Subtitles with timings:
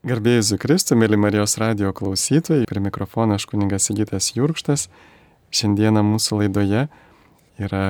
[0.00, 4.86] Garbėjus Zukristų, mėly Marijos radio klausytojai, prie mikrofono aš kuningas Sigitas Jurkštas.
[5.52, 6.86] Šiandieną mūsų laidoje
[7.60, 7.82] yra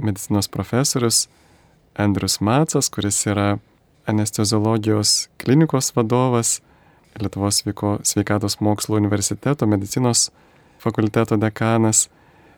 [0.00, 1.26] medicinos profesorius
[1.92, 3.58] Andrius Macas, kuris yra
[4.08, 6.62] anesteziologijos klinikos vadovas,
[7.20, 7.60] Lietuvos
[8.08, 10.30] sveikatos mokslo universiteto medicinos
[10.80, 12.06] fakulteto dekanas.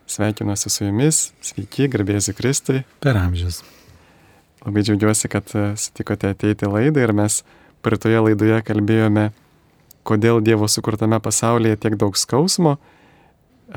[0.06, 2.84] Sveikinuosi su jumis, sveiki, garbėjus Zukristai.
[3.02, 3.64] Per amžius.
[4.62, 7.42] Labai džiaugiuosi, kad sutikote ateiti laidą ir mes
[7.84, 9.28] Praeitoje laidoje kalbėjome,
[10.08, 12.78] kodėl Dievo sukurtame pasaulyje tiek daug skausmo.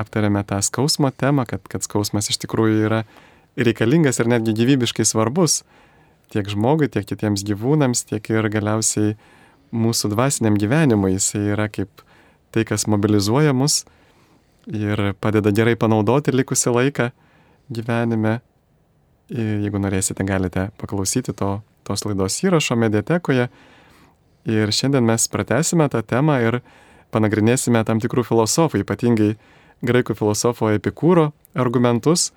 [0.00, 3.02] Aptarėme tą skausmo temą, kad, kad skausmas iš tikrųjų yra
[3.58, 5.62] reikalingas ir netgi gyvybiškai svarbus
[6.32, 9.14] tiek žmogui, tiek kitiems gyvūnams, tiek ir galiausiai
[9.76, 11.14] mūsų dvasiniam gyvenimui.
[11.16, 12.04] Jis yra kaip
[12.52, 13.82] tai, kas mobilizuoja mus
[14.68, 17.10] ir padeda gerai panaudoti likusią laiką
[17.72, 18.38] gyvenime.
[19.28, 23.50] Ir jeigu norėsite, galite paklausyti to, tos laidos įrašo mediatekoje
[24.48, 26.60] Ir šiandien mes pratesime tą temą ir
[27.12, 29.34] panagrinėsime tam tikrų filosofų, ypatingai
[29.84, 32.30] graikų filosofo Epikūro argumentus.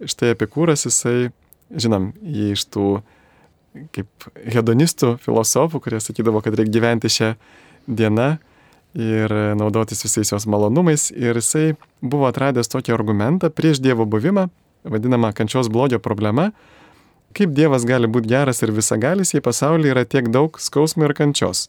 [0.00, 1.32] Štai Epikūras, jisai,
[1.70, 2.86] žinom, jį iš tų
[3.94, 7.34] kaip hedonistų filosofų, kurie sakydavo, kad reikia gyventi šią
[7.86, 8.30] dieną
[8.98, 11.10] ir naudotis visais jos malonumais.
[11.14, 14.48] Ir jisai buvo atradęs tokį argumentą prieš Dievo buvimą,
[14.84, 16.50] vadinamą kančios blogio problema,
[17.36, 21.68] Kaip Dievas gali būti geras ir visagalis, jei pasaulyje yra tiek daug skausmų ir kančios?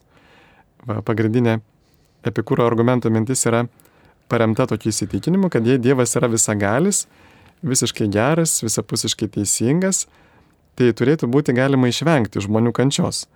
[0.88, 1.60] Va, pagrindinė
[2.26, 3.66] epikūro argumento mintis yra
[4.32, 7.04] paremta tokiu įsitikinimu, kad jei Dievas yra visagalis,
[7.62, 10.08] visiškai geras, visapusiškai teisingas,
[10.74, 13.26] tai turėtų būti galima išvengti žmonių kančios.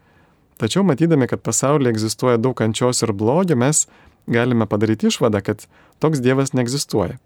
[0.59, 3.85] Tačiau matydami, kad pasaulyje egzistuoja daug kančios ir blogio, mes
[4.27, 5.67] galime padaryti išvadą, kad
[6.03, 7.21] toks Dievas neegzistuoja.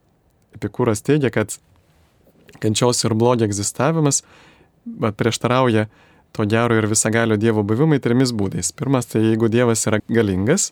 [0.58, 1.54] Epikūras teigia, kad
[2.60, 4.24] kančios ir blogio egzistavimas
[4.86, 5.86] prieštarauja
[6.32, 8.72] to gero ir visagalio Dievo buvimai trimis būdais.
[8.76, 10.70] Pirmas, tai jeigu Dievas yra galingas,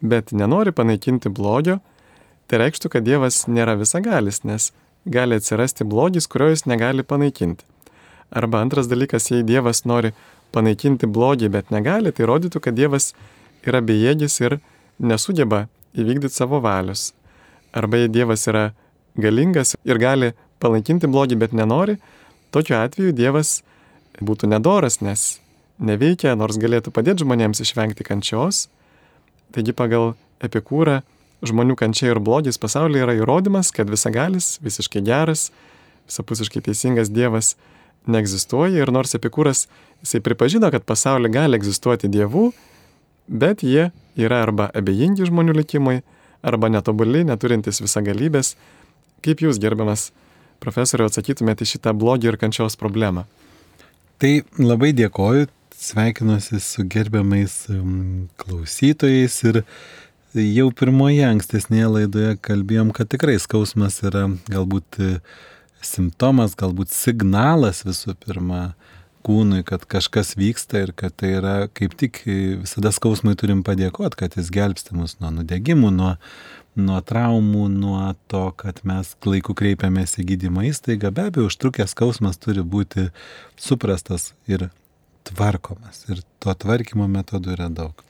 [0.00, 1.80] bet nenori panaikinti blogio,
[2.48, 4.70] tai reikštų, kad Dievas nėra visagalis, nes
[5.04, 7.64] gali atsirasti blogis, kurio jis negali panaikinti.
[8.30, 10.12] Arba antras dalykas, jei Dievas nori
[10.52, 13.12] panaikinti blogį, bet negali, tai rodytų, kad Dievas
[13.66, 14.58] yra bejėgis ir
[14.98, 15.66] nesugeba
[15.96, 17.10] įvykdyti savo valios.
[17.72, 18.70] Arba jei Dievas yra
[19.16, 21.96] galingas ir gali panaikinti blogį, bet nenori,
[22.50, 23.60] Tokiu atveju Dievas
[24.18, 25.38] būtų nedoras, nes
[25.78, 28.68] neveikia, nors galėtų padėti žmonėms išvengti kančios.
[29.54, 31.00] Taigi pagal epikūrą
[31.46, 35.48] žmonių kančia ir blogis pasaulyje yra įrodymas, kad visagalis, visiškai geras,
[36.10, 37.54] visapusiškai teisingas Dievas
[38.10, 39.66] neegzistuoja ir nors epikūras
[40.02, 42.50] jisai pripažino, kad pasaulyje gali egzistuoti dievų,
[43.28, 46.00] bet jie yra arba abejingi žmonių likimui,
[46.42, 48.54] arba netobuli, neturintys visagalybės.
[49.24, 50.10] Kaip jūs, gerbiamas
[50.62, 53.26] profesoriau, atsakytumėte šitą blogį ir kančios problemą?
[54.20, 55.48] Tai labai dėkoju,
[55.80, 59.62] sveikinuosi su gerbiamais um, klausytojais ir
[60.36, 65.08] jau pirmoje ankstesnėje laidoje kalbėjom, kad tikrai skausmas yra galbūt e,
[65.82, 68.74] simptomas, galbūt signalas visų pirma
[69.26, 74.20] kūnui, kad kažkas vyksta ir kad tai yra kaip tik e, visada skausmui turim padėkoti,
[74.22, 76.14] kad jis gelbsti mus nuo nudegimų, nuo
[76.78, 82.38] nuo traumų, nuo to, kad mes laiku kreipiamės į gydymo įstaigą, be abejo, užtrukęs skausmas
[82.40, 83.08] turi būti
[83.60, 84.68] suprastas ir
[85.28, 86.04] tvarkomas.
[86.10, 88.04] Ir to tvarkymo metodų yra daug.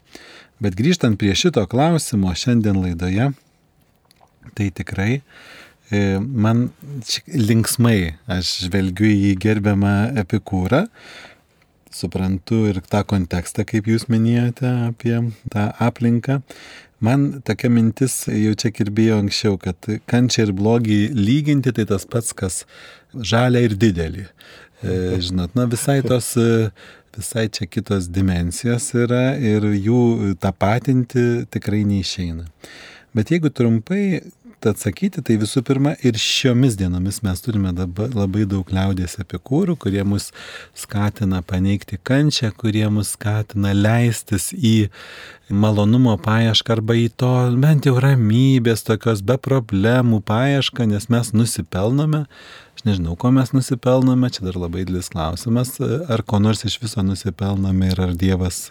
[0.61, 3.31] Bet grįžtant prie šito klausimo šiandien laidoje,
[4.57, 6.69] tai tikrai e, man
[7.33, 10.85] linksmai aš žvelgiu į gerbiamą epikūrą,
[11.91, 15.17] suprantu ir tą kontekstą, kaip jūs minėjote apie
[15.51, 16.39] tą aplinką,
[17.01, 22.35] Man tokia mintis jau čia kirbėjo anksčiau, kad kančia ir blogį lyginti tai tas pats,
[22.37, 22.65] kas
[23.17, 24.27] žalia ir didelį.
[24.85, 26.69] E, žinot, na visai tos, e,
[27.17, 32.45] visai čia kitos dimensijos yra ir jų tapatinti tikrai neišeina.
[33.17, 34.21] Bet jeigu trumpai
[34.69, 40.31] atsakyti, tai visų pirma ir šiomis dienomis mes turime labai daug liaudės epikūrų, kurie mus
[40.77, 44.91] skatina paneigti kančią, kurie mus skatina leistis į
[45.51, 52.27] malonumo paiešką arba į to bent jau ramybės, tokios be problemų paiešką, nes mes nusipelnome.
[52.77, 57.03] Aš nežinau, ko mes nusipelnome, čia dar labai didelis klausimas, ar ko nors iš viso
[57.05, 58.69] nusipelnome ir ar Dievas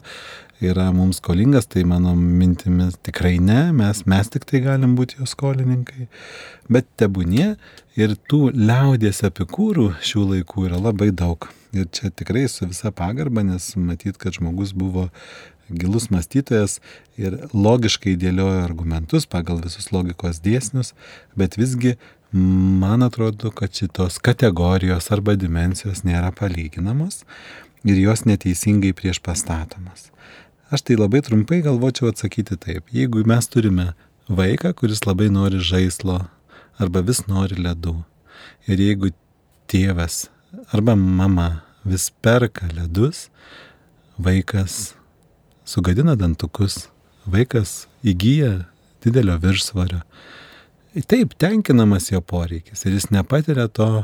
[0.62, 5.28] yra mums skolingas, tai mano mintimis tikrai ne, mes, mes tik tai galim būti jo
[5.30, 6.10] skolininkai.
[6.72, 7.54] Bet tebūnie
[8.00, 11.48] ir tų liaudės epikūrų šių laikų yra labai daug.
[11.76, 15.10] Ir čia tikrai su visa pagarba, nes matyt, kad žmogus buvo
[15.70, 16.80] gilus mąstytojas
[17.22, 20.96] ir logiškai dėliojo argumentus pagal visus logikos dėsnius,
[21.38, 21.96] bet visgi
[22.34, 27.24] man atrodo, kad šitos kategorijos arba dimensijos nėra palyginamos
[27.86, 30.10] ir jos neteisingai prieš pastatomas.
[30.70, 32.92] Aš tai labai trumpai galvočiau atsakyti taip.
[32.94, 33.88] Jeigu mes turime
[34.30, 36.20] vaiką, kuris labai nori žaislo
[36.78, 37.96] arba vis nori ledų.
[38.70, 39.10] Ir jeigu
[39.66, 40.28] tėvas
[40.70, 43.30] arba mama vis perka ledus,
[44.22, 44.94] vaikas
[45.66, 46.86] sugadina dantukus,
[47.26, 48.68] vaikas įgyja
[49.02, 50.04] didelio viršsvario.
[51.10, 54.04] Taip, tenkinamas jo poreikis ir jis nepatiria to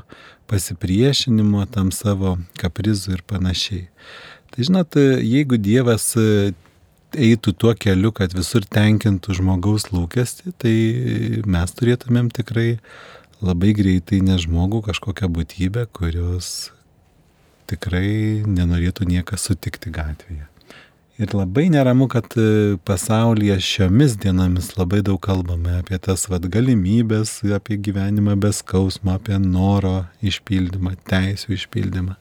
[0.50, 3.88] pasipriešinimo tam savo kaprizų ir panašiai.
[4.56, 10.76] Tai žinot, jeigu Dievas eitų tuo keliu, kad visur tenkintų žmogaus lūkesti, tai
[11.44, 12.78] mes turėtumėm tikrai
[13.44, 16.72] labai greitai ne žmogų kažkokią būtybę, kurios
[17.70, 20.48] tikrai nenorėtų niekas sutikti gatvėje.
[21.16, 22.34] Ir labai neramu, kad
[22.88, 29.40] pasaulyje šiomis dienomis labai daug kalbame apie tas vad galimybės, apie gyvenimą be skausmo, apie
[29.40, 32.18] noro išpildymą, teisų išpildymą,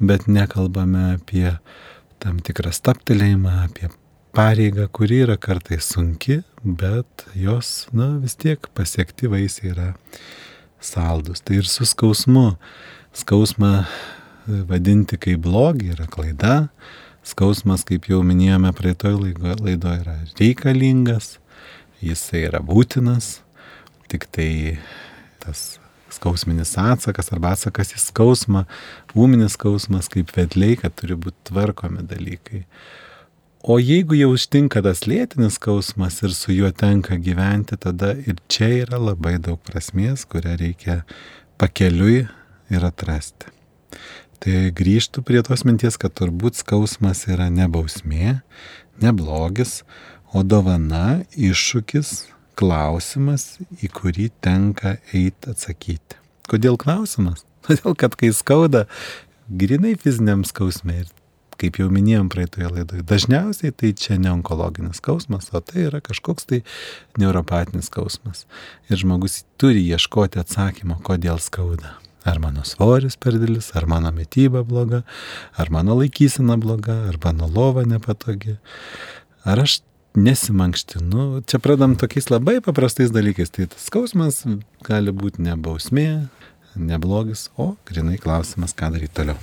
[0.00, 1.50] bet nekalbame apie
[2.22, 3.90] tam tikrą staptelėjimą, apie
[4.34, 9.88] pareigą, kuri yra kartais sunki, bet jos, na, vis tiek pasiekti vaisiai yra
[10.82, 11.44] saldus.
[11.44, 12.54] Tai ir su skausmu.
[13.14, 13.86] Skausmą e,
[14.68, 16.56] vadinti kaip blogį yra klaida.
[17.24, 21.38] Skausmas, kaip jau minėjome praeitoj laidoje, yra reikalingas,
[22.04, 23.38] jisai yra būtinas,
[24.12, 24.50] tik tai
[25.40, 25.78] tas
[26.18, 28.64] skausminis atsakas arba atsakas į skausmą,
[29.14, 32.64] ūminis skausmas kaip vedliai, kad turi būti tvarkomi dalykai.
[33.64, 38.68] O jeigu jau ištinka tas lėtinis skausmas ir su juo tenka gyventi, tada ir čia
[38.82, 40.98] yra labai daug prasmės, kurią reikia
[41.56, 42.26] pakeliui
[42.74, 43.48] ir atrasti.
[44.44, 48.42] Tai grįžtų prie tos minties, kad turbūt skausmas yra ne bausmė,
[49.00, 49.78] ne blogis,
[50.36, 56.20] o dovana, iššūkis, klausimas, į kurį tenka eiti atsakyti.
[56.50, 57.44] Kodėl klausimas?
[57.66, 58.84] Todėl, kad kai skauda,
[59.48, 61.12] grinai fiziniam skausmė ir
[61.60, 66.48] kaip jau minėjom praeitoje laidoje, dažniausiai tai čia ne onkologinis skausmas, o tai yra kažkoks
[66.50, 66.62] tai
[67.20, 68.44] neuropatinis skausmas.
[68.90, 71.96] Ir žmogus turi ieškoti atsakymo, kodėl skauda.
[72.24, 75.02] Ar mano svoris per didelis, ar mano mytyba bloga,
[75.60, 78.56] ar mano laikysena bloga, ar mano lova nepatogi.
[79.44, 79.82] Ar aš
[80.14, 81.42] nesimankštinu.
[81.46, 83.50] Čia pradam tokiais labai paprastais dalykais.
[83.54, 84.44] Tai tas skausmas
[84.86, 86.08] gali būti ne bausmė,
[86.78, 89.38] ne blogis, o grinai klausimas, ką daryti toliau.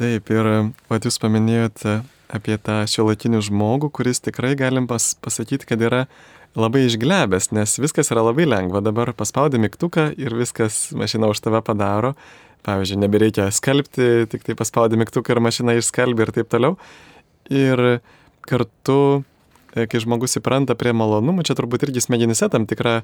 [0.00, 0.46] Taip, ir
[0.88, 2.00] pat jūs paminėjote
[2.32, 6.04] apie tą šiuolaikinį žmogų, kuris tikrai galim pas, pasakyti, kad yra
[6.56, 8.82] labai išglebęs, nes viskas yra labai lengva.
[8.84, 12.14] Dabar paspaudė mygtuką ir viskas mašina už tave padaro.
[12.66, 16.74] Pavyzdžiui, nebereikia skalbti, tik tai paspaudė mygtuką ir mašina išskalbė ir taip toliau.
[17.50, 18.00] Ir
[18.48, 19.24] kartu
[19.70, 23.00] E, kai žmogus įpranta prie malonumų, čia turbūt irgi smegenyse tam tikra,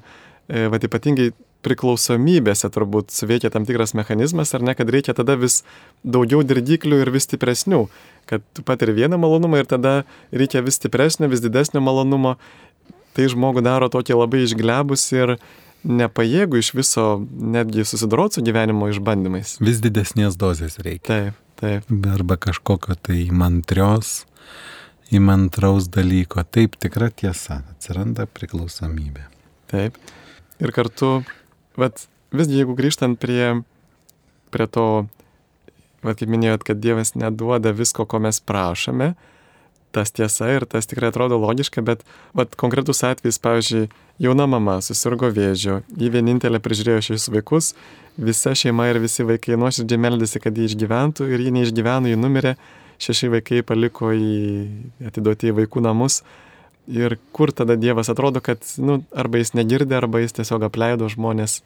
[0.51, 1.29] e, va ypatingai
[1.63, 5.61] priklausomybėse turbūt suveikia tam tikras mechanizmas, ar ne, kad reikia tada vis
[6.03, 7.85] daugiau dirdiklių ir vis stipresnių,
[8.27, 10.01] kad tu patiri vieną malonumą ir tada
[10.35, 12.35] reikia vis stipresnio, vis didesnio malonumo.
[13.15, 15.37] Tai žmogų daro tokį labai išglebus ir
[15.87, 19.55] nepajėgų iš viso netgi susidoroti su gyvenimo išbandymais.
[19.63, 21.07] Vis didesnės dozės reikia.
[21.07, 21.89] Taip, taip.
[22.11, 24.27] Arba kažkokio tai mantrios
[25.13, 26.43] įmantraus dalyko.
[26.43, 29.27] Taip, tikra tiesa, atsiranda priklausomybė.
[29.71, 29.97] Taip.
[30.63, 31.21] Ir kartu,
[31.79, 33.61] vat, visgi jeigu grįžtant prie,
[34.53, 34.87] prie to,
[36.03, 39.13] vat, kaip minėjot, kad Dievas neduoda visko, ko mes prašome,
[39.95, 42.03] tas tiesa ir tas tikrai atrodo logiška, bet
[42.37, 43.87] vat, konkretus atvejis, pavyzdžiui,
[44.23, 47.71] jauna mama susirgo vėžiu, jį vienintelė prižiūrėjo šešis vaikus,
[48.17, 52.57] visa šeima ir visi vaikai nuoširdžiai meldėsi, kad jį išgyventų ir jį neišgyveno, jį numirė
[53.01, 56.21] šeši vaikai paliko į atiduoti į vaikų namus.
[56.87, 61.59] Ir kur tada Dievas atrodo, kad nu, arba jis negirdė, arba jis tiesiog apleido žmonės.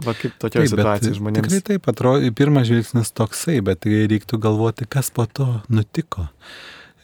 [0.00, 1.46] Va kaip tokia situacija žmonėms.
[1.46, 6.26] Tikrai taip atrodo, pirmas žvilgsnis toksai, bet reiktų galvoti, kas po to nutiko.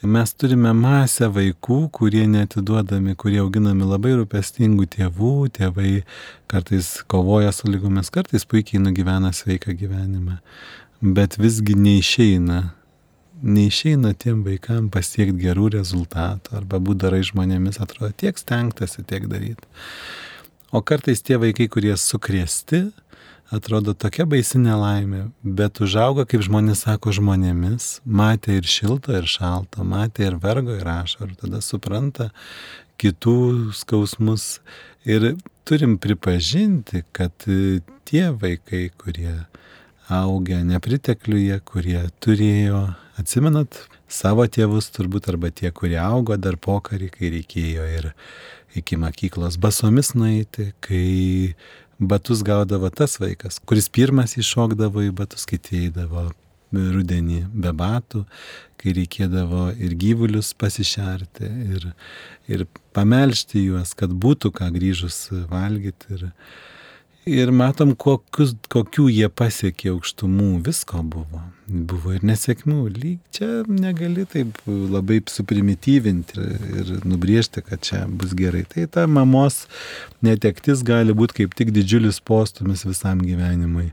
[0.05, 5.93] Mes turime masę vaikų, kurie netiduodami, kurie auginami labai rūpestingų tėvų, tėvai
[6.51, 10.37] kartais kovoja su lygomis, kartais puikiai nugyvena sveiką gyvenimą,
[11.01, 12.61] bet visgi neišeina
[13.43, 19.67] neišeina tiem vaikam pasiekti gerų rezultatų arba būti darai žmonėmis, atrodo, tiek stengtasi, tiek daryti.
[20.71, 22.89] O kartais tie vaikai, kurie sukrėsti,
[23.53, 29.85] atrodo tokia baisi nelaimė, bet užauga, kaip žmonės sako, žmonėmis, matė ir šilto, ir šalto,
[29.87, 32.31] matė ir vergo, ir ašarų, tada supranta
[32.99, 34.57] kitų skausmus.
[35.07, 37.31] Ir turim pripažinti, kad
[38.07, 39.37] tie vaikai, kurie
[40.11, 47.31] augę nepritekliuje, kurie turėjo Atsimenat savo tėvus turbūt arba tie, kurie augo dar pokarį, kai
[47.33, 48.11] reikėjo ir
[48.77, 51.55] iki mokyklos basomis nueiti, kai
[51.97, 56.29] batus gaudavo tas vaikas, kuris pirmas iššokdavo į batus, kiti eidavo
[56.71, 58.25] rudenį be batų,
[58.77, 61.87] kai reikėdavo ir gyvulius pasišerti, ir,
[62.51, 66.19] ir pamelžti juos, kad būtų ką grįžus valgyti.
[66.19, 66.27] Ir,
[67.27, 71.41] ir matom, kokius, kokių jie pasiekė aukštumų, visko buvo.
[71.67, 76.45] Buvo ir nesėkmių, lyg čia negali taip labai suprimityvinti
[76.79, 78.63] ir nubriežti, kad čia bus gerai.
[78.71, 79.65] Tai ta mamos
[80.23, 83.91] netektis gali būti kaip tik didžiulis postumis visam gyvenimui.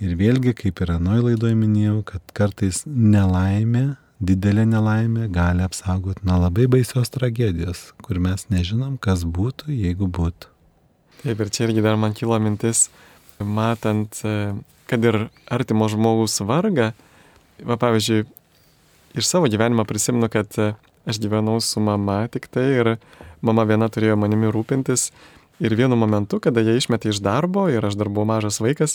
[0.00, 6.40] Ir vėlgi, kaip ir anoj laidoje minėjau, kad kartais nelaimė, didelė nelaimė gali apsaugoti nuo
[6.42, 10.55] labai baisios tragedijos, kur mes nežinom, kas būtų, jeigu būtų.
[11.26, 12.84] Taip, ir čia irgi dar man kilo mintis,
[13.42, 14.52] matant, e,
[14.86, 15.16] kad ir
[15.50, 16.92] artimo žmogaus vargą,
[17.66, 18.20] va pavyzdžiui,
[19.18, 20.68] iš savo gyvenimo prisimenu, kad e,
[21.02, 22.90] aš gyvenau su mama tik tai ir
[23.42, 25.08] mama viena turėjo manimi rūpintis
[25.58, 28.94] ir vienu momentu, kada jie išmetė iš darbo ir aš dar buvau mažas vaikas,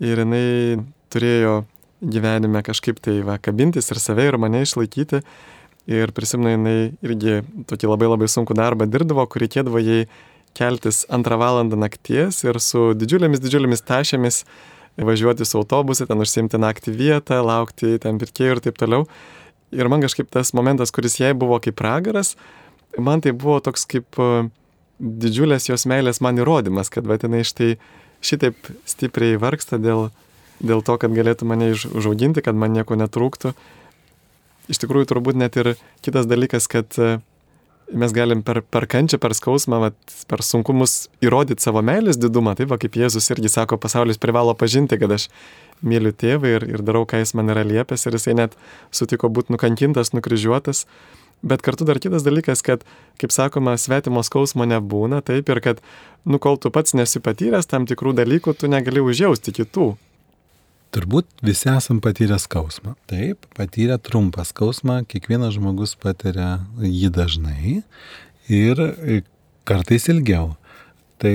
[0.00, 0.80] ir jinai
[1.12, 1.66] turėjo
[2.00, 5.20] gyvenime kažkaip tai va, kabintis ir save ir mane išlaikyti.
[5.88, 10.06] Ir prisimenu, jinai irgi tokį labai labai sunkų darbą dirbdavo, kur reikėdavo jai
[10.58, 14.42] keltis antrą valandą nakties ir su didžiulėmis, didžiulėmis tašėmis
[14.98, 19.06] važiuoti su autobusu, ten užsimti naktį vietą, laukti ten pirkėjų ir taip toliau.
[19.70, 22.34] Ir man kažkaip tas momentas, kuris jai buvo kaip pragaras,
[22.98, 24.18] man tai buvo toks kaip
[24.98, 27.76] didžiulės jos meilės man įrodymas, kad va tenai štai
[28.24, 30.08] šitaip stipriai vargsta dėl,
[30.58, 33.54] dėl to, kad galėtų mane užauginti, kad man nieko netrūktų.
[34.68, 37.20] Iš tikrųjų, turbūt net ir kitas dalykas, kad e,
[37.92, 42.54] mes galim per, per kančią, per skausmą, vat, per sunkumus įrodyti savo meilės didumą.
[42.58, 45.28] Taip, va, kaip Jėzus irgi sako, pasaulis privalo pažinti, kad aš
[45.84, 48.58] myliu tėvą ir, ir darau, ką jis man yra liepęs ir jisai net
[48.94, 50.84] sutiko būti nukankintas, nukryžiuotas.
[51.46, 52.82] Bet kartu dar kitas dalykas, kad,
[53.20, 55.82] kaip sakoma, svetimo skausmo nebūna, taip ir kad,
[56.26, 59.92] nu, kol tu pats nesi patyręs tam tikrų dalykų, tu negali užjausti kitų.
[60.94, 62.94] Turbūt visi esam patyrę skausmą.
[63.10, 67.82] Taip, patyrę trumpą skausmą, kiekvienas žmogus patiria jį dažnai
[68.48, 68.80] ir
[69.68, 70.54] kartais ilgiau.
[71.18, 71.34] Tai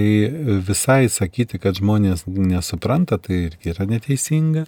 [0.63, 4.63] visai sakyti, kad žmonės nesupranta, tai irgi yra neteisinga.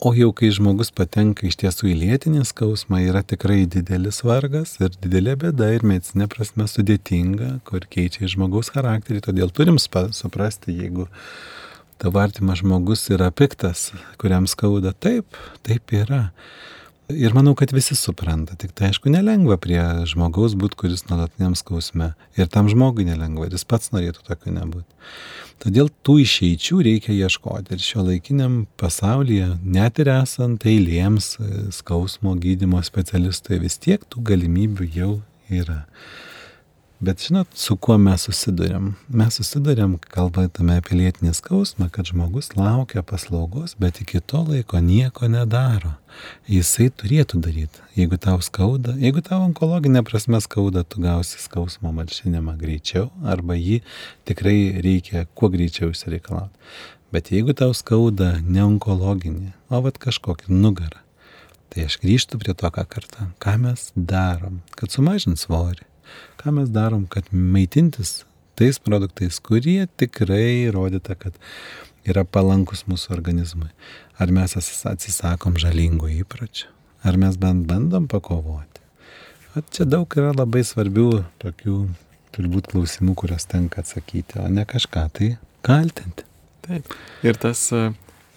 [0.00, 4.94] O jau kai žmogus patenka iš tiesų į lėtinį skausmą, yra tikrai didelis vargas ir
[4.96, 9.20] didelė bėda ir medicinė prasme sudėtinga, kur keičia žmogaus charakterį.
[9.28, 11.04] Todėl turim suprasti, jeigu
[12.00, 13.90] tavo artimas žmogus yra piktas,
[14.20, 16.28] kuriam skauda, taip, taip yra.
[17.10, 22.12] Ir manau, kad visi supranta, tik tai aišku nelengva prie žmogaus būti, kuris nuolatiniam skausme.
[22.38, 24.86] Ir tam žmogui nelengva, ir jis pats norėtų tokiu nebūti.
[25.60, 27.74] Todėl tų išeičių reikia ieškoti.
[27.74, 31.34] Ir šio laikiniam pasaulyje, net ir esant eilėms
[31.74, 35.12] skausmo gydimo specialistui, vis tiek tų galimybių jau
[35.50, 35.82] yra.
[37.00, 38.90] Bet žinot, su kuo mes susidurėm?
[39.16, 45.30] Mes susidurėm, kalbėtume apie lėtinį skausmą, kad žmogus laukia paslaugos, bet iki to laiko nieko
[45.32, 45.94] nedaro.
[46.44, 47.80] Jisai turėtų daryti.
[47.96, 53.80] Jeigu tau skauda, jeigu tau onkologinė prasme skauda, tu gausi skausmo malšinimą greičiau arba jį
[54.28, 56.52] tikrai reikia kuo greičiau išsireikalauti.
[57.16, 61.00] Bet jeigu tau skauda ne onkologinė, o vat kažkokia nugara,
[61.72, 65.88] tai aš grįžtu prie to, ką kartą, ką mes darom, kad sumažint svorį
[66.40, 68.24] ką mes darom, kad maitintis
[68.58, 71.36] tais produktais, kurie tikrai rodyta, kad
[72.08, 73.70] yra palankus mūsų organizmui.
[74.20, 76.68] Ar mes atsisakom žalingų įpročių,
[77.08, 78.84] ar mes bent bandom pakovoti.
[79.56, 81.76] O čia daug yra labai svarbių tokių
[82.36, 85.32] turbūt klausimų, kurias tenka atsakyti, o ne kažką tai
[85.66, 86.26] kaltinti.
[86.66, 86.94] Taip.
[87.26, 87.64] Ir tas,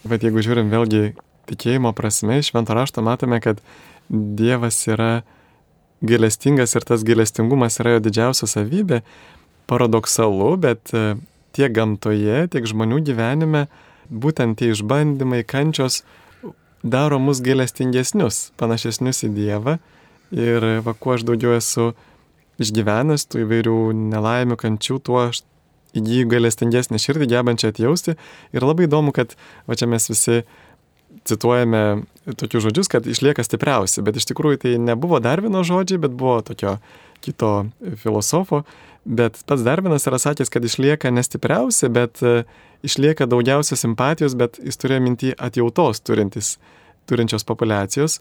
[0.08, 1.14] bet jeigu žiūrim vėlgi
[1.52, 3.62] tikėjimo prasme, iš švento rašto matome, kad
[4.10, 5.24] Dievas yra
[6.04, 9.02] gailestingas ir tas gailestingumas yra jo didžiausia savybė,
[9.72, 11.16] paradoksalu, bet e,
[11.56, 13.68] tiek gamtoje, tiek žmonių gyvenime
[14.12, 16.02] būtent tie išbandymai, kančios
[16.84, 19.78] daro mus gailestingesnius, panašesnius į Dievą.
[20.34, 21.94] Ir va, kuo aš daugiau esu
[22.62, 23.78] išgyvenęs tų įvairių
[24.12, 25.44] nelaimių, kančių, tuo aš
[25.98, 28.18] įgyju gailestingesnį širdį, gebančią atjausti.
[28.54, 29.38] Ir labai įdomu, kad
[29.70, 30.42] va čia mes visi
[31.28, 32.04] cituojame
[32.40, 36.78] tokius žodžius, kad išlieka stipriausi, bet iš tikrųjų tai nebuvo Darvino žodžiai, bet buvo tokio
[37.24, 37.52] kito
[38.00, 38.64] filosofo,
[39.06, 42.44] bet pats Darvinas yra sakęs, kad išlieka nestipriausi, bet e,
[42.84, 46.58] išlieka daugiausia simpatijos, bet jis turėjo mintį atjautos turintis,
[47.10, 48.20] turinčios populacijos.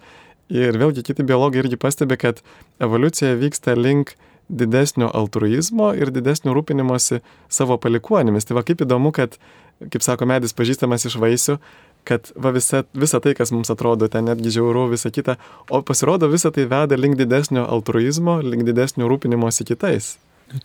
[0.53, 2.43] Ir vėlgi kiti biologai irgi pastebi, kad
[2.83, 4.17] evoliucija vyksta link
[4.53, 8.47] didesnio altruizmo ir didesnio rūpinimosi savo palikuonimis.
[8.47, 9.39] Tai va kaip įdomu, kad,
[9.81, 11.57] kaip sako medis pažįstamas iš vaisių,
[12.05, 15.37] kad va visa, visa tai, kas mums atrodo ten netgi žiauru, visa kita,
[15.71, 20.17] o pasirodo visa tai veda link didesnio altruizmo, link didesnio rūpinimosi kitais.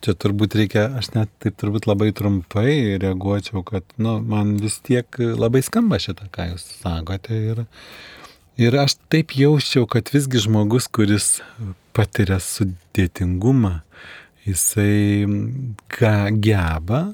[0.04, 5.08] Čia turbūt reikia, aš net taip turbūt labai trumpai reaguočiau, kad nu, man vis tiek
[5.16, 7.38] labai skamba šitą, ką jūs sakote.
[7.54, 7.62] Ir,
[8.60, 11.38] ir aš taip jausčiau, kad visgi žmogus, kuris
[11.96, 13.78] patiria sudėtingumą,
[14.48, 15.24] jisai
[15.96, 17.06] ką geba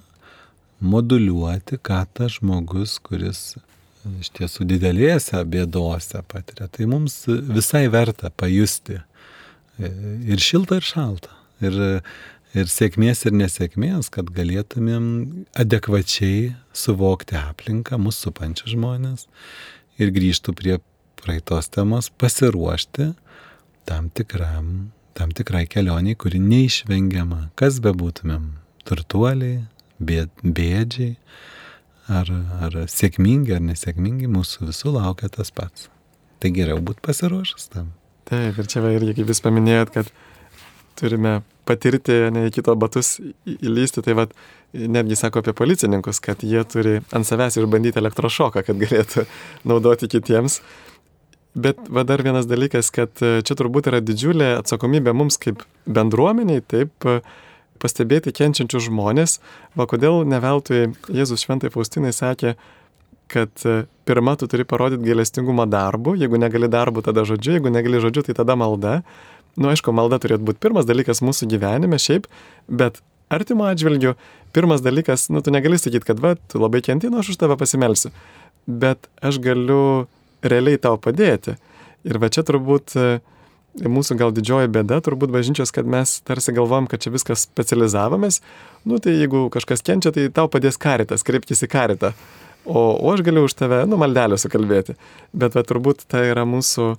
[0.81, 3.53] moduliuoti, ką tas žmogus, kuris
[4.19, 6.67] iš tiesų didelėse bėdose patiria.
[6.67, 8.99] Tai mums visai verta pajusti
[9.79, 11.33] ir šilta, ir šalta.
[11.63, 11.77] Ir
[12.53, 15.05] ir sėkmės ir nesėkmės, kad galėtumėm
[15.57, 19.27] adekvačiai suvokti aplinką, mūsų supančius žmonės
[20.01, 20.77] ir grįžtų prie
[21.21, 23.13] praeitos temos, pasiruošti
[23.89, 28.53] tam, tikram, tam tikrai kelioniai, kuri neišvengiama, kas bebūtumėm-
[28.87, 29.63] turtuoliai,
[29.99, 31.15] bėdžiai,
[32.11, 32.29] ar,
[32.65, 35.89] ar sėkmingi, ar nesėkmingi, mūsų visų laukia tas pats.
[36.43, 37.93] Tai geriau būti pasiruošęs tam.
[38.27, 40.09] Taip, ir čia irgi, kaip jūs paminėjot, kad
[40.99, 43.17] turime patirti, ne į kito batus
[43.47, 44.33] įlysti, tai vad
[44.73, 49.25] netgi sako apie policininkus, kad jie turi ant savęs išbandyti elektrošoką, kad galėtų
[49.69, 50.59] naudoti kitiems.
[51.53, 57.05] Bet va dar vienas dalykas, kad čia turbūt yra didžiulė atsakomybė mums kaip bendruomeniai, taip
[57.81, 59.39] pastebėti kenčiančius žmonės.
[59.79, 62.55] Va kodėl neveltui Jėzus šventai Faustinai sakė,
[63.33, 63.65] kad
[64.05, 68.35] pirmą tu turi parodyti gailestingumą darbu, jeigu negali darbu, tada žodžiu, jeigu negali žodžiu, tai
[68.37, 68.99] tada malda
[69.59, 72.25] nu aišku, malda turėtų būti pirmas dalykas mūsų gyvenime šiaip,
[72.67, 72.99] bet
[73.33, 74.15] artimo atžvilgiu,
[74.55, 78.13] pirmas dalykas, nu tu negali sakyti, kad va, tu labai kentinu, aš už tave pasimelsiu,
[78.67, 80.07] bet aš galiu
[80.45, 81.57] realiai tau padėti.
[82.03, 83.05] Ir va čia turbūt e,
[83.81, 88.41] mūsų gal didžioji bėda, turbūt bažnyčios, kad mes tarsi galvom, kad čia viskas specializavomės,
[88.85, 92.13] nu tai jeigu kažkas kenčia, tai tau padės karitas, kreipkis į karitą.
[92.63, 94.95] O, o aš galiu už tave, nu, maldelę sukalbėti.
[95.35, 96.93] Bet va turbūt tai yra mūsų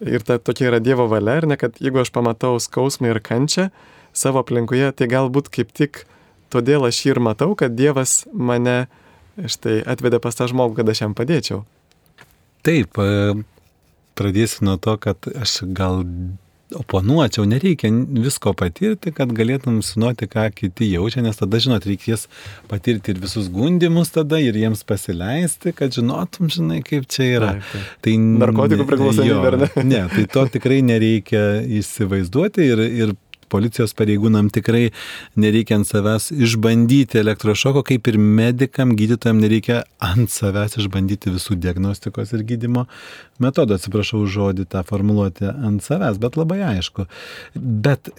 [0.00, 3.70] Ir ta tokia yra Dievo valia, ar ne, kad jeigu aš pamatau skausmą ir kančią
[4.16, 6.02] savo aplinkoje, tai galbūt kaip tik
[6.52, 8.90] todėl aš jį ir matau, kad Dievas mane
[9.40, 11.62] štai atvedė pas tą žmogų, kad aš jam padėčiau.
[12.66, 13.40] Taip, e,
[14.18, 16.02] pradėsiu nuo to, kad aš gal
[16.74, 17.90] oponuočiau, nereikia
[18.24, 22.26] visko patirti, kad galėtum sunuoti, ką kiti jaučia, nes tada, žinot, reikės
[22.70, 27.52] patirti ir visus gundimus tada ir jiems pasileisti, kad žinotum, žinai, kaip čia yra.
[27.54, 27.92] Taip, taip.
[28.06, 29.70] Tai narkotikų priklausomybė, ar ne?
[29.86, 31.44] Ne, tai to tikrai nereikia
[31.78, 33.14] įsivaizduoti ir, ir
[33.52, 34.90] policijos pareigūnam tikrai
[35.40, 42.34] nereikia ant savęs išbandyti elektrošoko, kaip ir medikam, gydytojam nereikia ant savęs išbandyti visų diagnostikos
[42.36, 42.86] ir gydimo
[43.42, 43.80] metodų.
[43.80, 47.08] Atsiprašau žodį tą formuluoti ant savęs, bet labai aišku.
[47.56, 48.12] Bet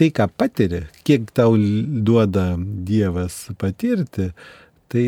[0.00, 4.30] tai, ką patiri, kiek tau duoda Dievas patirti,
[4.90, 5.04] tai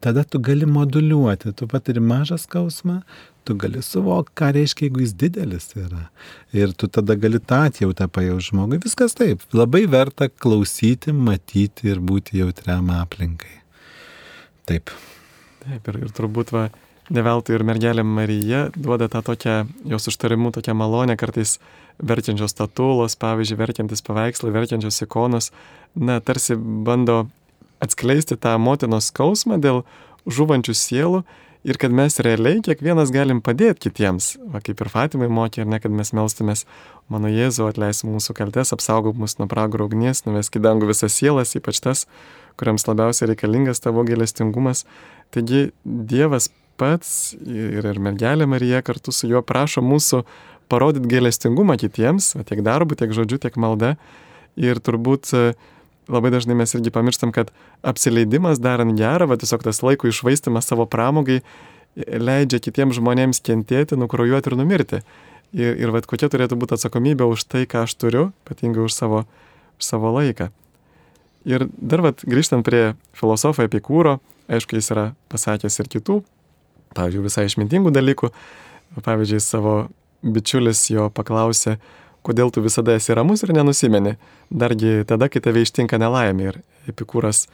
[0.00, 3.00] tada tu gali moduliuoti, tu patiri mažą skausmą,
[3.44, 6.08] tu gali suvokti, ką reiškia, jeigu jis didelis yra.
[6.56, 8.80] Ir tu tada gali tą atjautą pajausti žmogui.
[8.84, 9.42] Viskas taip.
[9.56, 13.60] Labai verta klausyti, matyti ir būti jautriam aplinkai.
[14.68, 14.92] Taip.
[15.64, 16.68] Taip, ir, ir turbūt va,
[17.10, 19.56] ne veltui ir mergelė Marija duoda tą tokią,
[19.92, 21.58] jos užtarimu tokią malonę, kartais
[22.00, 25.50] verčiančios statulos, pavyzdžiui, verkiantis paveikslai, verkiančios ikonos,
[25.94, 27.26] na, tarsi bando
[27.80, 29.82] atskleisti tą motinos skausmą dėl
[30.28, 31.22] žuvančių sielų
[31.64, 35.80] ir kad mes realiai kiekvienas galim padėti kitiems, va, kaip ir Fatimai mokė, ir ne,
[35.82, 36.64] kad mes melstumės,
[37.12, 41.52] mano Jėzu atleis mūsų kaltes, apsaugok mus nuo pragaro ugnies, nuvesk į dangų visas sielas,
[41.58, 42.06] ypač tas,
[42.60, 44.86] kuriams labiausiai reikalingas tavo gailestingumas.
[45.34, 46.48] Taigi Dievas
[46.80, 50.24] pats ir, ir mergelė Marija kartu su juo prašo mūsų
[50.70, 53.96] parodyti gailestingumą kitiems, tiek darbu, tiek žodžiu, tiek malda.
[54.60, 55.30] Ir turbūt
[56.08, 57.50] labai dažnai mes irgi pamirštam, kad
[57.86, 61.40] apsileidimas darant gerą, va tiesiog tas laiko išvaistimas savo pramogai
[61.96, 65.02] leidžia kitiems žmonėms kentėti, nukrojuoti ir numirti.
[65.50, 69.24] Ir, ir va kokia turėtų būti atsakomybė už tai, ką aš turiu, ypatingai už savo,
[69.80, 70.50] už savo laiką.
[71.48, 74.18] Ir dar va grįžtant prie filosofo Epikūro,
[74.50, 76.20] aišku, jis yra pasakęs ir kitų,
[76.94, 78.30] pavyzdžiui, visai išmintingų dalykų.
[79.06, 79.74] Pavyzdžiui, savo
[80.22, 81.78] bičiulis jo paklausė,
[82.26, 84.16] kodėl tu visada esi ramus ir nenusimeni,
[84.50, 86.50] dargi tada, kai tave ištinka nelaimė.
[86.50, 87.46] Ir Epikūras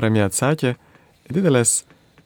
[0.00, 0.76] ramiai atsakė,
[1.30, 1.84] didelės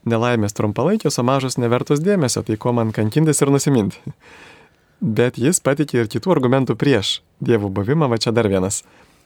[0.08, 4.00] nelaimės trumpalaikės, o mažos nevertos dėmesio, tai ko man kankintis ir nusiminti.
[5.04, 8.82] Bet jis patikė ir kitų argumentų prieš dievų buvimą, va čia dar vienas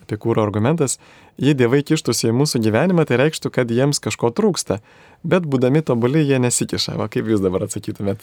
[0.08, 0.96] Epikūro argumentas,
[1.36, 4.78] jei dievai kištųsi į mūsų gyvenimą, tai reikštų, kad jiems kažko trūksta,
[5.20, 6.96] bet būdami tobuli jie nesikiša.
[6.96, 8.22] Va kaip jūs dabar atsakytumėt?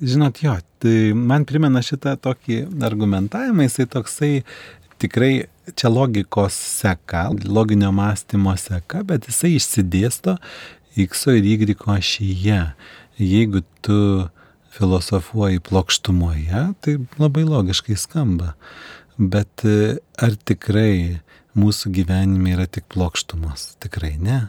[0.00, 0.52] Žinot, jo,
[0.84, 4.32] tai man primena šitą tokį argumentavimą, jisai toksai
[5.00, 10.36] tikrai čia logikos seka, loginio mąstymo seka, bet jisai išsidėsto
[11.00, 12.60] X ir Y ašyje.
[13.16, 14.28] Jeigu tu
[14.76, 18.52] filosofuoji plokštumoje, tai labai logiškai skamba.
[19.16, 21.22] Bet ar tikrai
[21.56, 23.78] mūsų gyvenime yra tik plokštumos?
[23.80, 24.42] Tikrai ne.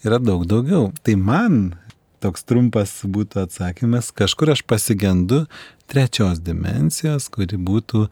[0.00, 0.88] Yra daug daugiau.
[1.04, 1.74] Tai man
[2.24, 5.44] toks trumpas būtų atsakymas, kažkur aš pasigendu
[5.90, 8.06] trečios dimensijos, kuri būtų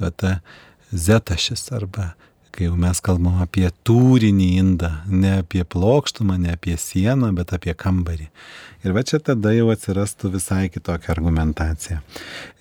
[0.00, 0.40] ta, ta
[0.90, 2.14] zetašis arba
[2.50, 7.74] kai jau mes kalbam apie turinį indą, ne apie plokštumą, ne apie sieną, bet apie
[7.78, 8.26] kambarį.
[8.84, 12.00] Ir va čia tada jau atsirastų visai kitokia argumentacija.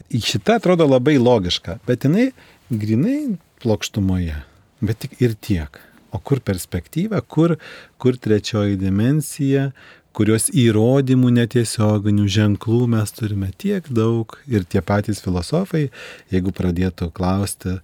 [0.09, 2.29] Šita atrodo labai logiška, bet jinai
[2.69, 4.39] grinai plokštumoje,
[4.81, 5.81] bet tik ir tiek.
[6.09, 7.57] O kur perspektyva, kur,
[8.01, 9.69] kur trečioji dimensija,
[10.17, 14.37] kurios įrodymų netiesioginių ženklų mes turime tiek daug.
[14.49, 15.89] Ir tie patys filosofai,
[16.33, 17.79] jeigu pradėtų klausti,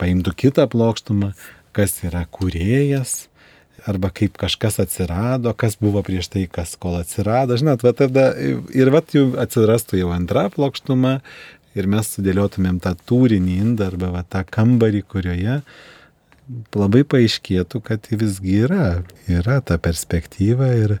[0.00, 1.32] paimtų kitą plokštumą,
[1.76, 3.26] kas yra kūrėjas,
[3.88, 8.92] arba kaip kažkas atsirado, kas buvo prieš tai, kas kol atsirado, žinot, va tada ir
[8.94, 11.18] va jau atsirastų jau antra plokštuma
[11.78, 15.60] ir mes sudėliotumėm tą turinį indą arba va, tą kambarį, kurioje
[16.76, 20.98] labai paaiškėtų, kad visgi yra, yra ta perspektyva ir,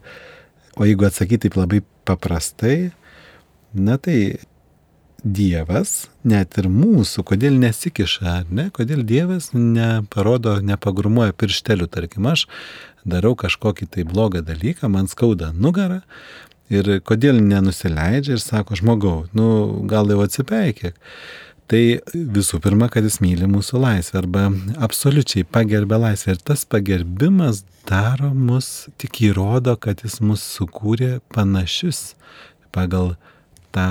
[0.76, 2.92] o jeigu atsakyti taip labai paprastai,
[3.74, 4.40] na tai
[5.22, 12.48] Dievas, net ir mūsų, kodėl nesikiša, ar ne, kodėl Dievas neparodo, nepagrumuoja pirštelių, tarkim, aš
[13.06, 16.00] darau kažkokį tai blogą dalyką, man skauda nugarą,
[16.72, 19.46] Ir kodėl nenusileidžia ir sako, žmogau, nu
[19.90, 20.96] gal jau atsipeikėk.
[21.72, 21.80] Tai
[22.12, 24.42] visų pirma, kad jis myli mūsų laisvę arba
[24.84, 26.34] absoliučiai pagerbė laisvę.
[26.34, 32.10] Ir tas pagerbimas daro mus, tik įrodo, kad jis mus sukūrė panašius
[32.76, 33.14] pagal
[33.72, 33.86] tą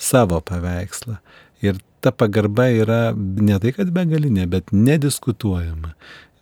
[0.00, 1.18] savo paveikslą.
[1.60, 5.92] Ir ta pagarba yra ne tai, kad begalinė, bet nediskutuojama.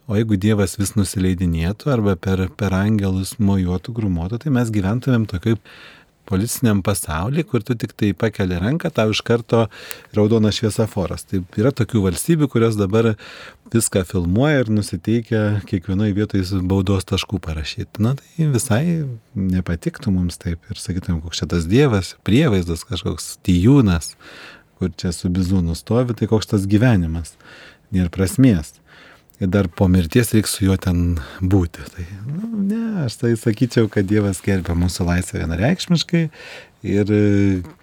[0.07, 5.59] O jeigu Dievas vis nusileidinėtų arba per, per angelus mojuotų, grumuotų, tai mes gyventumėm tokiai
[6.25, 9.65] policiniam pasaulyje, kur tu tik tai pakeli ranką, tau iš karto
[10.17, 11.27] raudonas šviesaforas.
[11.29, 13.13] Tai yra tokių valstybių, kurios dabar
[13.73, 18.03] viską filmuoja ir nusiteikia kiekvienoje vietoje baudos taškų parašyti.
[18.05, 18.83] Na tai visai
[19.35, 24.15] nepatiktų mums taip ir sakytumėm, koks čia tas dievas, prievaizdas kažkoks tijūnas,
[24.79, 27.35] kur čia su bizūnu stovi, tai koks tas gyvenimas.
[27.93, 28.73] Nėra prasmės
[29.39, 31.83] ir dar po mirties reiks su juo ten būti.
[31.95, 36.23] Tai, nu, ne, aš tai sakyčiau, kad Dievas gerbia mūsų laisvę vienareikšmiškai
[36.95, 37.13] ir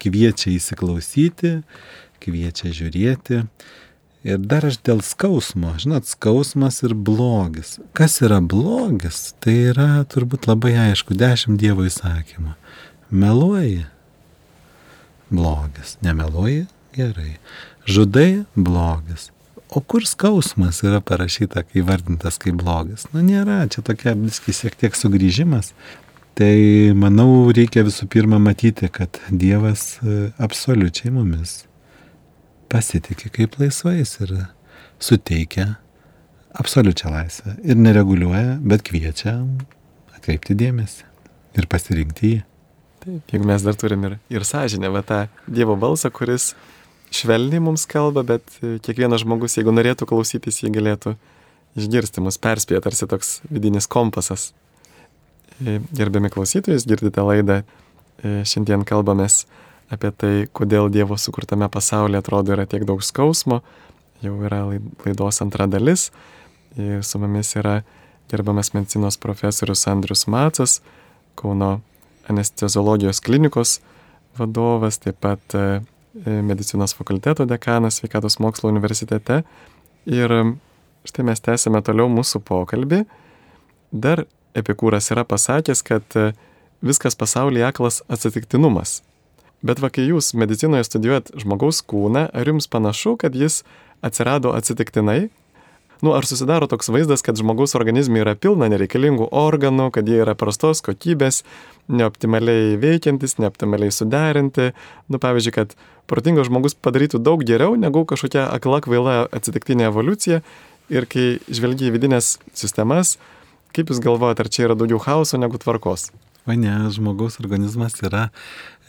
[0.01, 1.57] kviečia įsiklausyti,
[2.23, 3.43] kviečia žiūrėti.
[4.23, 7.75] Ir dar aš dėl skausmo, žinot, skausmas ir blogis.
[7.97, 12.55] Kas yra blogis, tai yra turbūt labai aišku, dešimt Dievo įsakymų.
[13.11, 13.83] Meluoji,
[15.27, 16.63] blogis, nemeluoji,
[16.95, 17.35] gerai.
[17.83, 19.32] Žudai, blogis.
[19.73, 23.07] O kur skausmas yra parašyta, kai vardintas kaip blogas?
[23.13, 25.71] Nu, nėra, čia tokia viski šiek tiek sugrįžimas.
[26.37, 26.53] Tai
[26.97, 31.63] manau, reikia visų pirma matyti, kad Dievas e, absoliučiai mumis
[32.73, 34.35] pasitikė kaip laisvais ir
[35.01, 35.75] suteikia
[36.57, 37.57] absoliučią laisvę.
[37.65, 39.39] Ir nereguliuoja, bet kviečia
[40.13, 41.09] atkreipti dėmesį
[41.57, 42.41] ir pasirinkti jį.
[43.03, 46.53] Taip, jeigu mes dar turim ir, ir sąžinę, va tą Dievo balsą, kuris
[47.13, 51.15] švelniai mums kalba, bet e, kiekvienas žmogus, jeigu norėtų klausytis, jį galėtų
[51.79, 54.51] išgirsti, mus perspėja, tarsi toks vidinis kompasas.
[55.61, 57.61] E, gerbiami klausytojus, girdite laidą,
[58.23, 59.43] e, šiandien kalbamės
[59.93, 63.61] apie tai, kodėl Dievo sukurtame pasaulyje atrodo yra tiek daug skausmo,
[64.23, 66.09] jau yra laidos antra dalis
[66.79, 67.81] ir su mumis yra
[68.31, 70.79] gerbiamas medicinos profesorius Andrius Macas,
[71.37, 71.81] Kauno
[72.29, 73.79] anesteziologijos klinikos
[74.37, 75.55] vadovas, taip pat
[76.13, 79.41] medicinos fakulteto dekanas sveikatos mokslo universitete.
[80.05, 80.43] Ir e,
[81.09, 83.03] štai mes tęsime toliau mūsų pokalbį.
[83.91, 86.33] Dar Epikūras yra pasakęs, kad e,
[86.85, 89.01] viskas pasaulyje aklas atsitiktinumas.
[89.63, 93.63] Bet va, kai jūs medicinoje studijuojat žmogaus kūną, ar jums panašu, kad jis
[94.03, 95.31] atsirado atsitiktinai,
[96.03, 100.33] Nu, ar susidaro toks vaizdas, kad žmogaus organizme yra pilna nereikalingų organų, kad jie yra
[100.35, 101.45] prastos kokybės,
[101.87, 104.73] neoptimaliai veikiantis, neoptimaliai suderinti.
[105.07, 105.77] Nu, pavyzdžiui, kad
[106.11, 110.41] protingas žmogus padarytų daug geriau negu kažkokia akla kvaila atsitiktinė evoliucija.
[110.91, 113.15] Ir kai žvelgi į vidinės sistemas,
[113.71, 116.09] kaip Jūs galvojate, ar čia yra daugiau chaoso negu tvarkos?
[116.43, 118.27] O ne, žmogaus organizmas yra,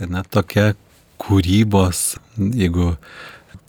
[0.02, 0.72] na, tokia
[1.22, 2.96] kūrybos, jeigu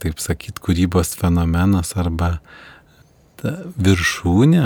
[0.02, 2.40] taip sakyt, kūrybos fenomenas arba
[3.40, 4.64] ta viršūnė,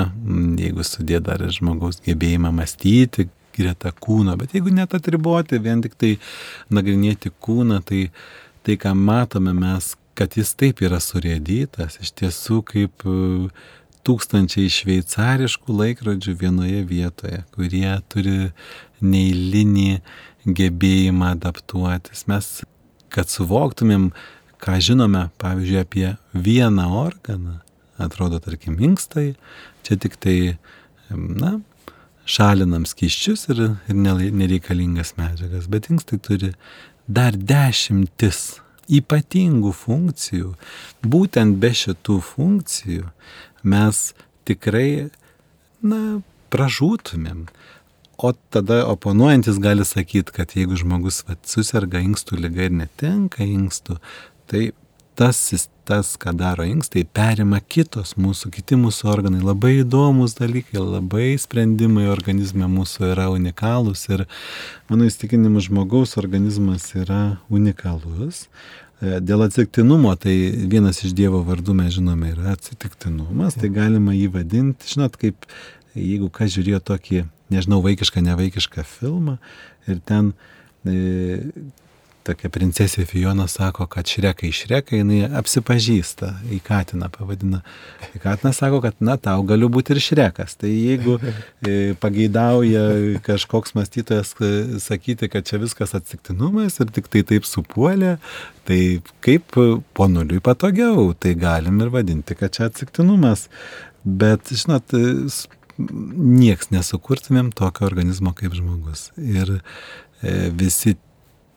[0.60, 5.96] jeigu sudėt dar ir žmogaus gebėjimą mąstyti greta kūno, bet jeigu net atriboti, vien tik
[5.98, 6.14] tai
[6.72, 8.06] nagrinėti kūną, tai
[8.62, 13.14] tai, ką matome mes, kad jis taip yra surėdytas, iš tiesų kaip e,
[14.06, 18.50] tūkstančiai šveicariškų laikrodžių vienoje vietoje, kurie turi
[19.00, 20.00] neįlinį
[20.44, 22.26] gebėjimą adaptuotis.
[22.30, 22.50] Mes,
[23.12, 24.10] kad suvoktumėm,
[24.60, 27.60] ką žinome, pavyzdžiui, apie vieną organą,
[28.00, 29.34] atrodo, tarkim, inkstai,
[29.86, 30.38] čia tik tai,
[31.10, 31.58] na,
[32.30, 34.00] šalinam skyščius ir, ir
[34.36, 36.52] nereikalingas medžiagas, bet inkstai turi
[37.10, 38.60] dar dešimtis
[38.90, 40.54] ypatingų funkcijų.
[41.06, 43.10] Būtent be šitų funkcijų
[43.62, 44.10] mes
[44.48, 45.10] tikrai,
[45.82, 47.46] na, pražūtumėm.
[48.20, 53.96] O tada oponuojantis gali sakyti, kad jeigu žmogus vat, susirga inkstų lyga ir netenka inkstų,
[54.50, 54.70] tai
[55.20, 59.42] tas, tas, ką daro inkstai, perima kitos mūsų, kiti mūsų organai.
[59.44, 64.24] Labai įdomus dalykai, labai sprendimai organizme mūsų yra unikalūs ir
[64.88, 67.20] mano įstikinimu žmogaus organizmas yra
[67.52, 68.46] unikalus.
[69.00, 70.32] E, dėl atsitiktinumo, tai
[70.72, 75.44] vienas iš Dievo vardų mes žinome yra atsitiktinumas, tai galima jį vadinti, žinot, kaip
[75.92, 79.36] jeigu kas žiūrėjo tokį nežinau, vaikišką, nevaikišką filmą
[79.90, 80.32] ir ten
[80.88, 80.96] e,
[82.26, 87.62] tokia princesė Fiona sako, kad šrekai šrekai, jinai apsipažįsta, į Katiną pavadina.
[88.14, 90.56] Į Katiną sako, kad na tau galiu būti ir šrekas.
[90.60, 92.84] Tai jeigu e, pageidauja
[93.26, 94.52] kažkoks mąstytojas e,
[94.82, 98.16] sakyti, kad čia viskas atsitiktinumas ir tik tai taip supuolė,
[98.68, 98.80] tai
[99.24, 99.56] kaip
[99.98, 103.48] ponuliui patogiau, tai galim ir vadinti, kad čia atsitiktinumas.
[104.00, 104.94] Bet, žinot,
[105.80, 109.10] nieks nesukurtumėm tokio organizmo kaip žmogus.
[109.20, 110.96] Ir e, visi,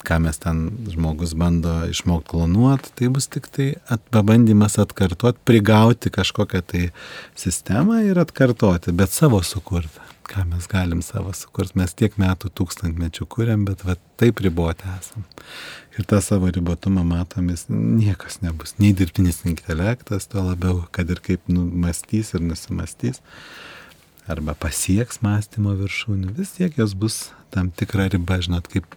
[0.04, 3.68] ką mes ten žmogus bando išmokti klonuoti, tai bus tik tai
[4.14, 6.84] pabandymas atkartoti, prigauti kažkokią tai
[7.40, 10.02] sistemą ir atkartoti, bet savo sukurti.
[10.24, 15.26] Ką mes galim savo sukurti, mes tiek metų tūkstantmečių kuriam, bet va, taip riboti esam.
[15.98, 18.78] Ir tą savo ribotumą matomis niekas nebus.
[18.80, 23.20] Nei dirbtinis intelektas, tuo labiau, kad ir kaip numastys ir nusimastys
[24.32, 27.18] arba pasieks mąstymo viršūnį, vis tiek jos bus
[27.52, 28.96] tam tikra riba, žinot, kaip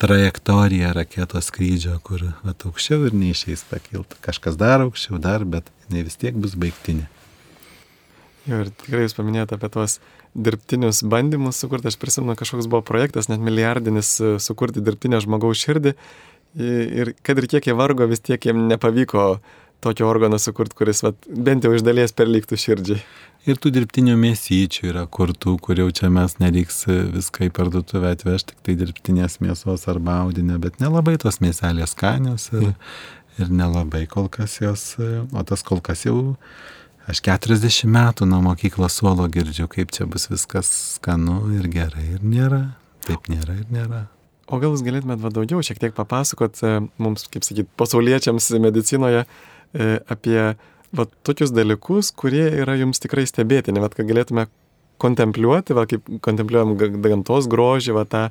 [0.00, 4.18] trajektorija raketos skrydžio, kur vat, aukščiau ir neišeis pakilti.
[4.24, 7.08] Kažkas dar aukščiau dar, bet jinai vis tiek bus baigtinė.
[8.48, 10.00] Jo, ir tikrai jūs paminėjote apie tuos
[10.34, 11.92] dirbtinius bandymus sukurti.
[11.92, 15.94] Aš prisimenu, kažkoks buvo projektas, net milijardinis, e, sukurti dirbtinę žmogaus širdį.
[16.62, 19.38] Ir kad ir kiek jie vargo, vis tiek jiems nepavyko
[19.82, 23.02] tokio organo sukurti, kuris vat, bent jau iš dalies perliktų širdžiai.
[23.50, 28.54] Ir tų dirbtinių mėsyčių yra kurtų, kur jau čia mes nereiks viską į parduotuvę atvežti,
[28.54, 32.68] tik tai dirbtinės mėsos arba audinio, bet nelabai tos mėselės skanios ir,
[33.42, 36.20] ir nelabai kol kas jos, o tas kol kas jau
[37.10, 42.22] aš 40 metų nuo mokyklos suolo girdžiu, kaip čia bus viskas skanu ir gerai ir
[42.22, 42.68] nėra.
[43.02, 44.04] Taip nėra ir nėra.
[44.46, 49.51] O gal jūs galėtumėt daugiau šiek tiek papasakot e, mums, kaip sakyt, pasauliečiams medicinoje e,
[49.72, 50.52] apie
[50.92, 54.46] va, tokius dalykus, kurie yra jums tikrai stebėtini, va, kad galėtume
[55.02, 58.26] kontempliuoti, va, kaip kontempliuojam gamtos grožį, va, tą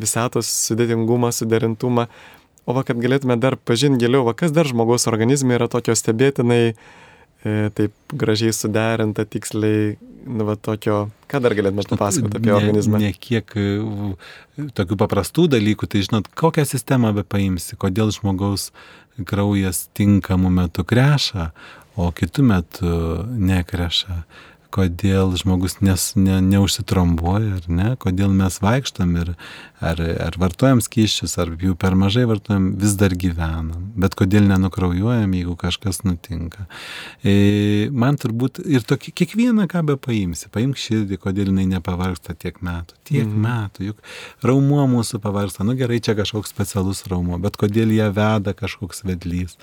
[0.00, 2.06] visatos sudėtingumą, suderintumą,
[2.66, 6.62] o va, kad galėtume dar pažinti giliau, va, kas dar žmogaus organizme yra tokio stebėtinai,
[6.72, 9.96] e, taip gražiai suderinta, tiksliai,
[10.26, 13.00] nu, va, tokio, ką dar galėtume papasakoti apie ne, organizmą?
[13.02, 13.66] Ne kiek e,
[14.78, 18.70] tokių paprastų dalykų, tai žinot, kokią sistemą be paimsi, kodėl žmogaus
[19.24, 21.50] kraujas tinkamu metu kreša,
[21.96, 22.92] o kitų metų
[23.40, 24.20] nekreša,
[24.76, 29.32] kodėl žmogus nes, ne, neužsitrombuoja, ar ne, kodėl mes vaikštam ir
[29.80, 33.90] ar, ar vartojam skyščius, ar jų per mažai vartojam, vis dar gyvenam.
[33.98, 36.66] Bet kodėl nenukraujuojam, jeigu kažkas nutinka.
[37.24, 42.60] E, man turbūt ir tokį, kiekvieną ką be paimsi, paimk širdį, kodėl jinai nepavargsta tiek
[42.64, 42.96] metų.
[43.06, 43.42] Tiek mm.
[43.44, 45.66] metų, juk raumuo mūsų pavargsta.
[45.66, 49.56] Nu gerai, čia kažkoks specialus raumuo, bet kodėl ją veda kažkoks vedlys.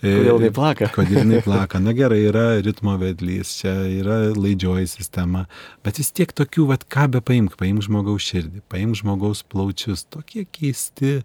[0.00, 0.90] E, kodėl jinai plaka?
[0.94, 1.82] Kodėl jinai plaka.
[1.82, 5.46] Na gerai, yra ritmo vedlys, čia yra laidžioji sistema,
[5.86, 10.44] bet vis tiek tokių, vad ką be paimk, paimk žmogaus širdį, paimk žmogaus plaučius, tokie
[10.44, 11.20] keisti,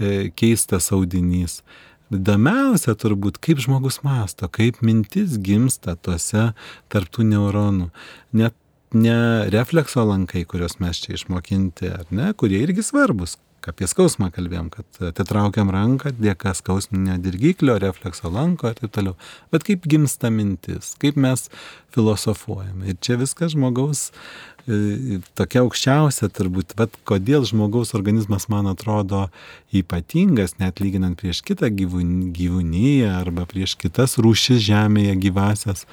[0.00, 1.60] e, keistas audinys.
[2.12, 6.50] Įdomiausia turbūt, kaip žmogus masto, kaip mintis gimsta tuose
[6.92, 7.88] tarptų neuronų.
[8.36, 8.56] Net
[8.92, 13.38] ne reflekso lankai, kuriuos mes čia išmokinti, ar ne, kurie irgi svarbus,
[13.70, 19.16] apie skausmą kalbėjom, kad atitraukiam ranką dėka skausminio dirgiklio, reflekso lanko ir taip toliau.
[19.54, 21.46] Bet kaip gimsta mintis, kaip mes
[21.92, 22.90] filosofuojame.
[22.92, 24.51] Ir čia viskas žmogaus E,
[25.34, 29.26] tokia aukščiausia turbūt, bet kodėl žmogaus organizmas man atrodo
[29.74, 35.86] ypatingas, net lyginant prieš kitą gyvūnyje arba prieš kitas rūšis žemėje gyvasias,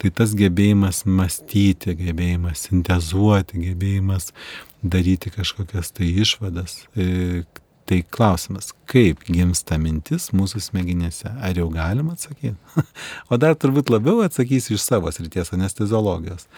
[0.00, 4.32] tai tas gebėjimas mąstyti, gebėjimas sintezuoti, gebėjimas
[4.84, 6.80] daryti kažkokias tai išvadas.
[7.84, 11.28] Tai klausimas, kaip gimsta mintis mūsų smegenėse?
[11.44, 12.54] Ar jau galima atsakyti?
[13.30, 16.48] o dar turbūt labiau atsakysiu iš savo srities anesteziologijos.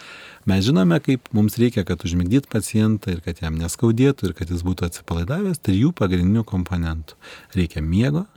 [0.46, 4.62] Mes žinome, kaip mums reikia, kad užmigdyt pacientą ir kad jam neskaudėtų ir kad jis
[4.66, 7.18] būtų atsipalaidavęs trijų pagrindinių komponentų.
[7.58, 8.28] Reikia miego,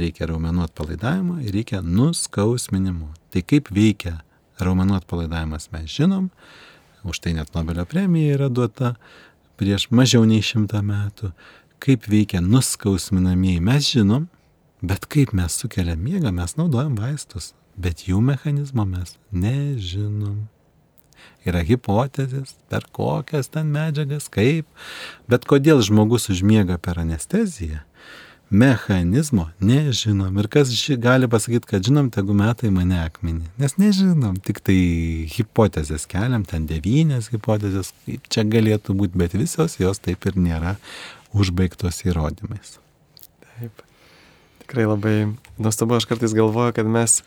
[0.00, 3.10] Reikia raumenų atpalaidavimo ir reikia nuskausminimo.
[3.32, 4.22] Tai kaip veikia
[4.62, 6.30] raumenų atpalaidavimas mes žinom,
[7.04, 8.94] už tai net Nobelio premija yra duota
[9.60, 11.32] prieš mažiau nei šimtą metų.
[11.82, 14.28] Kaip veikia nuskausminamieji mes žinom,
[14.86, 20.44] bet kaip mes sukeliam miegą mes naudojam vaistus, bet jų mechanizmo mes nežinom
[21.46, 24.68] yra hipotezės, per kokias ten medžiagas, kaip,
[25.30, 27.82] bet kodėl žmogus užmiega per anesteziją,
[28.52, 30.36] mechanizmo nežinom.
[30.38, 33.48] Ir kas gali pasakyti, kad žinom, tegu metai mane akmenį.
[33.62, 34.76] Nes nežinom, tik tai
[35.32, 40.76] hipotezės keliam, ten devynės hipotezės, kaip čia galėtų būti, bet visos jos taip ir nėra
[41.36, 42.76] užbaigtos įrodymais.
[43.44, 43.84] Taip.
[44.62, 45.16] Tikrai labai
[45.60, 47.20] nuostabu, aš kartais galvoju, kad mes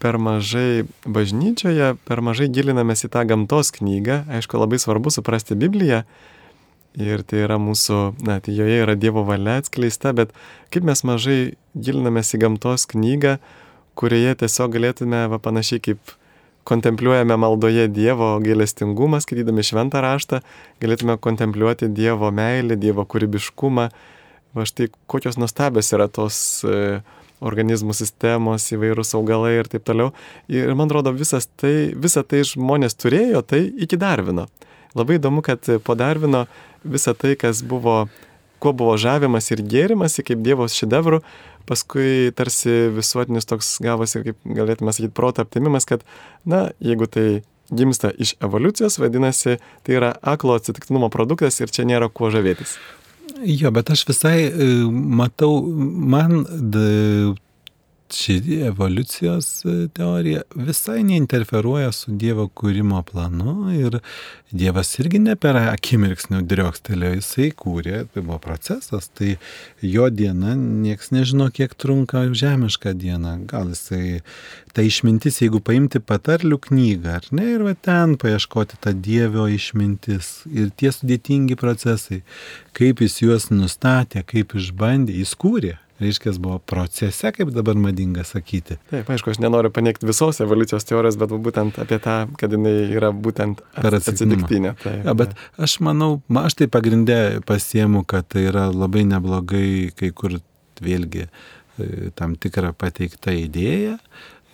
[0.00, 4.22] per mažai bažnyčioje, per mažai gilinamės į tą gamtos knygą.
[4.38, 6.04] Aišku, labai svarbu suprasti Bibliją.
[6.98, 10.32] Ir tai yra mūsų, na, tai joje yra Dievo valia atskleista, bet
[10.74, 11.40] kaip mes mažai
[11.78, 13.36] gilinamės į gamtos knygą,
[13.94, 16.16] kurioje tiesiog galėtume, va panašiai kaip
[16.68, 20.42] kontempliuojame maldoje Dievo gailestingumą, skaitydami šventą raštą,
[20.82, 23.88] galėtume kontempliuoti Dievo meilę, Dievo kūrybiškumą.
[24.50, 27.00] Va štai kokios nuostabios yra tos uh,
[27.40, 30.12] organizmų sistemos, įvairūs augalai ir taip toliau.
[30.52, 34.46] Ir man atrodo, visas tai, visą tai žmonės turėjo, tai iki Darvino.
[34.96, 36.46] Labai įdomu, kad po Darvino
[36.84, 38.04] visa tai, kas buvo,
[38.60, 41.22] kuo buvo žavimas ir gėrimasi kaip Dievo šedevrų,
[41.68, 46.04] paskui tarsi visuotinis toks gavosi, kaip galėtume sakyti, proto aptimimas, kad,
[46.48, 47.26] na, jeigu tai
[47.70, 52.76] gimsta iš evoliucijos, vadinasi, tai yra aklo atsitiktinumo produktas ir čia nėra kuo žavėtis.
[53.46, 56.42] Jo, bet aš visai e, matau, man
[58.12, 63.98] ši evoliucijos e, teorija visai neinterferuoja su Dievo kūrimo planu ir
[64.50, 69.36] Dievas irgi ne per akimirksnių driokstelėjo, jisai kūrė, tai buvo procesas, tai
[69.86, 74.22] jo diena, nieks nežino, kiek trunka žemiška diena, gal jisai,
[74.74, 80.40] ta išmintis, jeigu paimti patarlių knygą, ar ne, ir va ten paieškoti tą Dievo išmintis
[80.50, 82.24] ir tie sudėtingi procesai,
[82.74, 88.78] kaip jis juos nustatė, kaip išbandė, jis kūrė reiškia, buvo procese, kaip dabar madinga sakyti.
[88.90, 93.12] Taip, aišku, aš nenoriu paneigti visos evoliucijos teorijos, bet būtent apie tą, kad jinai yra
[93.12, 94.74] būtent atsitiktinė.
[94.82, 100.12] Taip, ja, bet aš manau, aš tai pagrindę pasiemu, kad tai yra labai neblogai kai
[100.16, 100.40] kur
[100.80, 103.98] vėlgi e, tam tikrą pateiktą idėją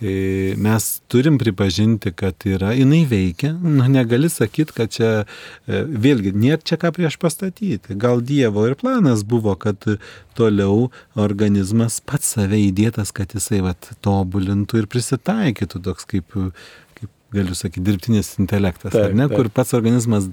[0.00, 5.12] mes turim pripažinti, kad yra, jinai veikia, nu, negali sakyti, kad čia,
[5.64, 7.96] e, vėlgi, nėra čia ką prieš pastatyti.
[7.96, 9.80] Gal Dievo ir planas buvo, kad
[10.36, 16.28] toliau organizmas pats save įdėtas, kad jisai vat, tobulintų ir prisitaikytų toks kaip,
[16.98, 19.38] kaip galiu sakyti, dirbtinis intelektas, taip, ne, taip.
[19.38, 20.28] kur pats organizmas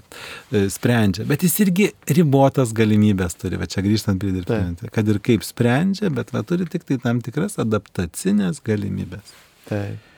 [0.52, 1.24] e, sprendžia.
[1.30, 1.88] Bet jis irgi
[2.20, 6.68] ribotas galimybės turi, va čia grįžtant prie dirbtinio, kad ir kaip sprendžia, bet va turi
[6.68, 9.32] tik tai tam tikras adaptacinės galimybės.
[9.70, 10.10] Taip.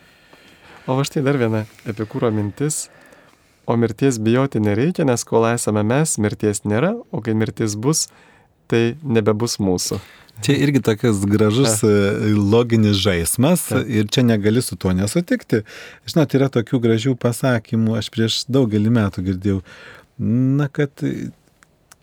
[0.86, 2.86] O va štai dar viena epikūro mintis.
[3.65, 8.05] O mirties bijoti nereikia, nes kol esame mes, mirties nėra, o kai mirtis bus,
[8.69, 9.97] tai nebebus mūsų.
[10.45, 11.79] Čia irgi tokias gražus.
[11.88, 13.79] E, loginis žaismas Ta.
[13.88, 15.63] ir čia negali su tuo nesutikti.
[16.05, 19.62] Žinot, yra tokių gražių pasakymų, aš prieš daugelį metų girdėjau,
[20.60, 21.01] na, kad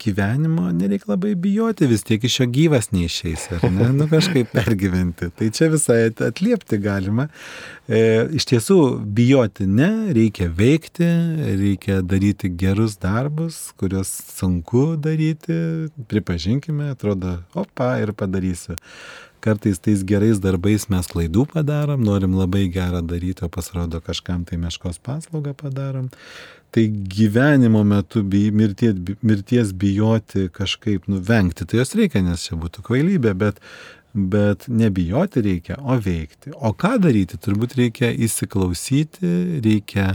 [0.02, 5.30] gyvenimo nereikia labai bijoti, vis tiek iš jo gyvas neišeis, ar ne, nu kažkaip pergyventi.
[5.38, 7.28] Tai čia visai atliepti galima.
[7.86, 8.02] E,
[8.38, 8.78] iš tiesų,
[9.16, 11.08] bijoti ne, reikia veikti,
[11.62, 15.58] reikia daryti gerus darbus, kuriuos sunku daryti,
[16.10, 18.78] pripažinkime, atrodo, opa, ir padarysiu.
[19.42, 24.60] Kartais tais gerais darbais mes klaidų padarom, norim labai gerą daryti, o pasirodo kažkam tai
[24.62, 26.06] meškos paslaugą padarom.
[26.72, 32.84] Tai gyvenimo metu bij, mirties, mirties bijoti kažkaip nuvengti, tai jos reikia, nes čia būtų
[32.86, 33.58] kvailybė, bet,
[34.14, 36.54] bet nebijoti reikia, o veikti.
[36.56, 37.36] O ką daryti?
[37.36, 40.14] Turbūt reikia įsiklausyti, reikia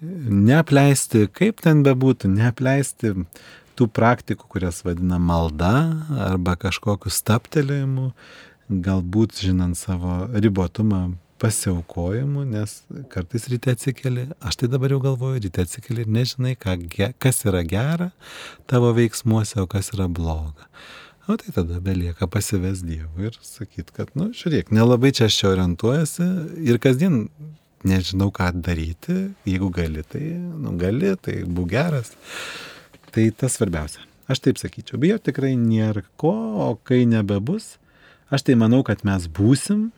[0.00, 3.12] neapleisti, kaip ten bebūtų, neapleisti
[3.76, 5.74] tų praktikų, kurias vadina malda
[6.30, 8.08] arba kažkokiu staptelėjimu,
[8.70, 11.10] galbūt žinant savo ribotumą
[11.42, 12.76] pasiaukojimu, nes
[13.12, 16.76] kartais ryte atsikeli, aš tai dabar jau galvoju, ryte atsikeli ir nežinai, ką,
[17.22, 18.10] kas yra gera
[18.70, 20.68] tavo veiksmuose, o kas yra bloga.
[21.26, 25.50] O tai tada belieka pasives Dievui ir sakyt, kad, nu, žiūrėk, nelabai čia aš čia
[25.54, 26.26] orientuojasi
[26.68, 27.22] ir kasdien
[27.84, 29.16] nežinau, ką daryti,
[29.48, 32.12] jeigu gali, tai, nu, gali, tai būk geras.
[33.14, 34.04] Tai tas svarbiausia.
[34.28, 36.32] Aš taip sakyčiau, bijo tikrai nėra ko,
[36.64, 37.74] o kai nebebus,
[38.32, 39.90] aš tai manau, kad mes būsim,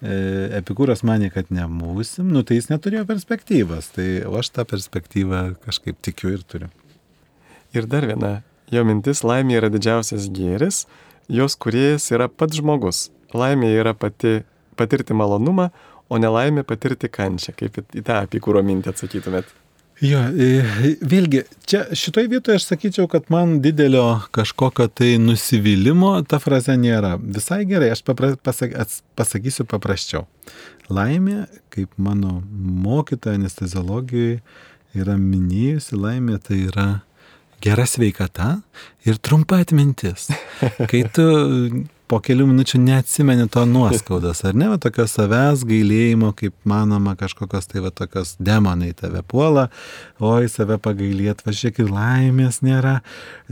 [0.00, 6.32] Epikūras mane, kad nebūsim, nu tai jis neturėjo perspektyvas, tai aš tą perspektyvą kažkaip tikiu
[6.38, 6.70] ir turiu.
[7.76, 8.38] Ir dar viena,
[8.72, 10.86] jo mintis laimė yra didžiausias gėris,
[11.28, 13.10] jos kuriejas yra pats žmogus.
[13.30, 14.40] laimė yra pati
[14.80, 15.68] patirti malonumą,
[16.10, 17.54] o nelaimė patirti kančią.
[17.58, 19.52] Kaip į tą apikūro mintį atsakytumėt?
[20.00, 26.38] Jo, e, vėlgi, čia šitoj vietoje aš sakyčiau, kad man didelio kažkokio tai nusivylimo ta
[26.40, 27.18] fraze nėra.
[27.20, 28.72] Visai gerai, aš papra, pasak,
[29.20, 30.24] pasakysiu paprasčiau.
[30.88, 31.44] Laimė,
[31.74, 34.40] kaip mano mokytoja anesteziologijoje
[34.96, 36.88] yra minėjusi, laimė tai yra
[37.60, 38.54] gera sveikata
[39.04, 40.30] ir trumpa atmintis.
[40.90, 41.28] Kai tu
[42.10, 47.70] po kelių minučių neatsimeni to nuoskaudos, ar ne, va, tokios savęs gailėjimo, kaip manoma, kažkokios
[47.70, 49.68] tai va tokios demonai tave puola,
[50.18, 52.98] oi, save pagailėt, važiuok ir laimės nėra,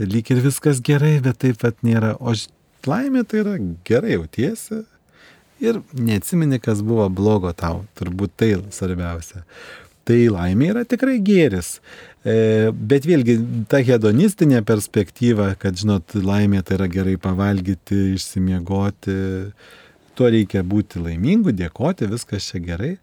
[0.01, 2.35] lyg ir viskas gerai, bet taip pat nėra, o
[2.89, 3.57] laimė tai yra
[3.87, 4.83] gerai jautiesi
[5.63, 9.45] ir neatsimeni, kas buvo blogo tau, turbūt tai svarbiausia.
[10.09, 11.75] Tai laimė yra tikrai gėris.
[12.25, 13.35] E, bet vėlgi,
[13.69, 19.19] ta hedonistinė perspektyva, kad, žinot, laimė tai yra gerai pavalgyti, išsimiegoti,
[20.17, 22.95] tuo reikia būti laimingu, dėkoti, viskas čia gerai.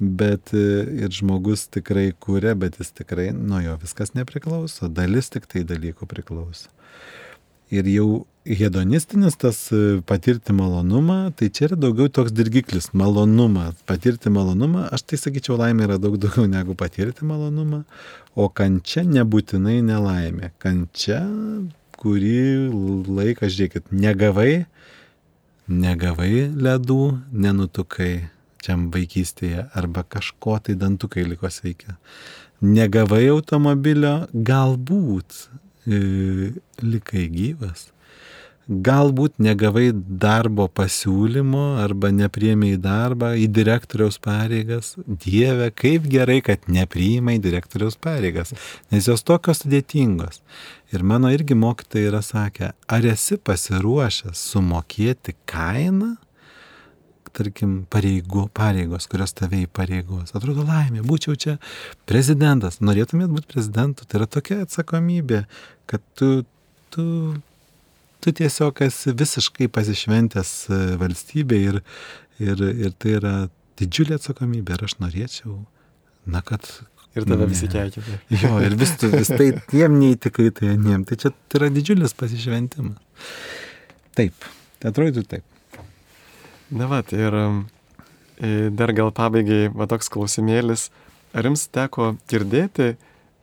[0.00, 0.64] Bet e,
[1.04, 6.08] ir žmogus tikrai kūrė, bet jis tikrai nuo jo viskas nepriklauso, dalis tik tai dalykų
[6.08, 6.72] priklauso.
[7.74, 8.08] Ir jau
[8.46, 13.72] hedonistinis tas e, patirti malonumą, tai čia yra daugiau toks dirgiklis- malonumą.
[13.90, 17.82] Patirti malonumą, aš tai sakyčiau, laimė yra daug daugiau negu patirti malonumą,
[18.36, 20.52] o kančia nebūtinai nelaimė.
[20.62, 21.24] Kančia,
[21.98, 22.70] kurį
[23.08, 24.66] laiką, žiūrėkit, negavai,
[25.66, 27.02] negavai ledų,
[27.32, 28.30] nenutukai
[28.62, 31.98] čia vaikystėje arba kažko tai dantukai liko sveikia.
[32.62, 35.48] Negavai automobilio, galbūt
[35.86, 37.90] likai gyvas
[38.66, 44.94] galbūt negavai darbo pasiūlymo arba nepriėmė į darbą, į direktoriaus pareigas.
[45.06, 48.52] Dieve, kaip gerai, kad nepriima į direktoriaus pareigas,
[48.90, 50.42] nes jos tokios sudėtingos.
[50.94, 56.16] Ir mano irgi mokytojai yra sakę, ar esi pasiruošęs sumokėti kainą,
[57.36, 60.32] tarkim, pareigo, pareigos, kurios tave įpareigos.
[60.36, 61.58] Atrodo laimė, būčiau čia
[62.08, 65.44] prezidentas, norėtumėt būti prezidentu, tai yra tokia atsakomybė,
[65.90, 66.30] kad tu,
[66.94, 67.06] tu
[68.26, 71.76] tu tiesiog esi visiškai pasišventęs e, valstybė ir,
[72.42, 73.34] ir, ir tai yra
[73.78, 75.60] didžiulė atsakomybė ir aš norėčiau,
[76.26, 76.66] na, kad
[77.16, 77.48] Ir tave ne.
[77.48, 78.02] visi keikia.
[78.42, 81.06] Jo, ir vis, vis tai tiem neįtikai, tai aniem.
[81.08, 82.98] Tai čia tai yra didžiulis pasišventimas.
[84.18, 84.48] Taip,
[84.82, 85.55] tai atrodytų taip.
[86.74, 90.88] Na va, ir e, dar gal pabaigai va toks klausimėlis.
[91.36, 92.94] Ar jums teko girdėti,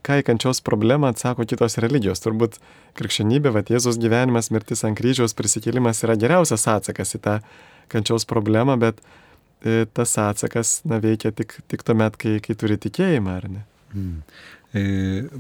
[0.04, 2.22] ką į kančios problemą atsako kitos religijos.
[2.24, 2.60] Turbūt
[3.00, 7.38] krikščionybė, va Jėzus gyvenimas, mirtis ant kryžiaus, prisikėlimas yra geriausias atsakas į tą
[7.94, 9.00] kančios problemą, bet
[9.64, 13.64] e, tas atsakas na, veikia tik, tik tuomet, kai, kai turi tikėjimą, ar ne?
[13.94, 14.18] Mm.
[14.74, 14.84] E,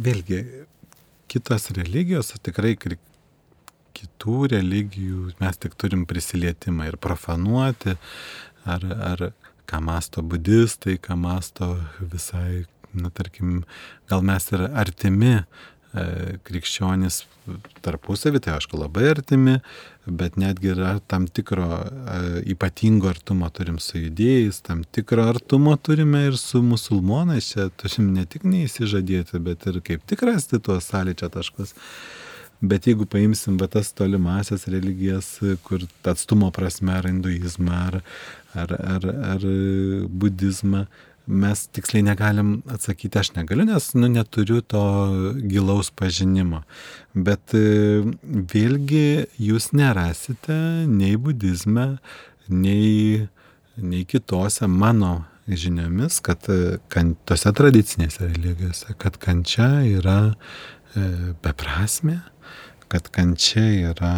[0.07, 0.43] vėlgi,
[1.33, 2.77] kitos religijos, tikrai
[4.03, 7.97] kitų religijų mes tik turim prisilietimą ir profanuoti,
[8.69, 9.25] ar, ar
[9.69, 13.63] ką masto budistai, ką masto visai na tarkim,
[14.09, 15.43] gal mes ir artimi e,
[16.45, 17.23] krikščionys
[17.83, 19.57] tarpusavį, tai aišku labai artimi,
[20.05, 22.19] bet netgi yra tam tikro e,
[22.53, 28.27] ypatingo artumo turim su judėjais, tam tikro artumo turime ir su musulmonais, čia turim ne
[28.29, 31.75] tik neįsižadėti, bet ir kaip tik rasti tuos sąlyčio taškus.
[32.63, 35.35] Bet jeigu paimsim va tas tolimasias religijas,
[35.67, 37.97] kur atstumo prasme ar hinduizmą, ar,
[38.55, 39.47] ar, ar, ar
[40.23, 40.85] budizmą,
[41.27, 44.83] mes tiksliai negalim atsakyti, aš negaliu, nes nu, neturiu to
[45.47, 46.63] gilaus pažinimo.
[47.15, 50.57] Bet e, vėlgi jūs nerasite
[50.89, 51.97] nei budizme,
[52.47, 53.27] nei,
[53.77, 60.19] nei kitose mano žiniomis, kad e, kan, tose tradicinėse religijose, kad kančia yra
[61.43, 62.19] beprasme,
[62.91, 64.15] kad kančia yra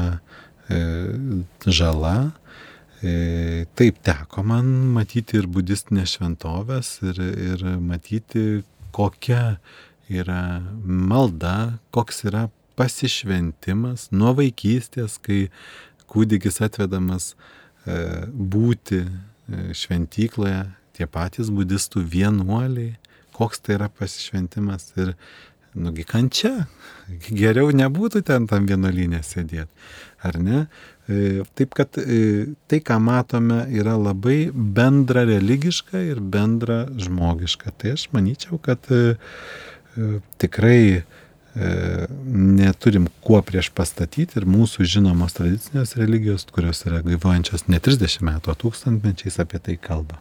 [0.67, 0.81] e,
[1.65, 2.17] žala,
[3.05, 8.63] E, taip teko man matyti ir budistinės šventovės ir, ir matyti,
[8.95, 9.57] kokia
[10.07, 12.47] yra malda, koks yra
[12.79, 15.49] pasišventimas nuo vaikystės, kai
[16.09, 19.09] kūdikis atvedamas e, būti e,
[19.75, 20.63] šventykloje,
[20.95, 22.95] tie patys budistų vienuoliai,
[23.35, 25.17] koks tai yra pasišventimas ir
[25.75, 26.65] nugi kančia,
[27.29, 29.69] geriau nebūtų ten tam vienuolinė sėdėti,
[30.25, 30.65] ar ne?
[31.05, 37.75] E, taip kad e, tai, ką matome, yra labai bendra religiška ir bendra žmogiška.
[37.77, 39.17] Tai aš manyčiau, kad e,
[40.41, 41.03] tikrai
[41.55, 48.51] neturim kuo prieš pastatyti ir mūsų žinomos tradicinės religijos, kurios yra gyvojančios ne 30 metų,
[48.51, 50.19] o tūkstantmečiais apie tai kalba.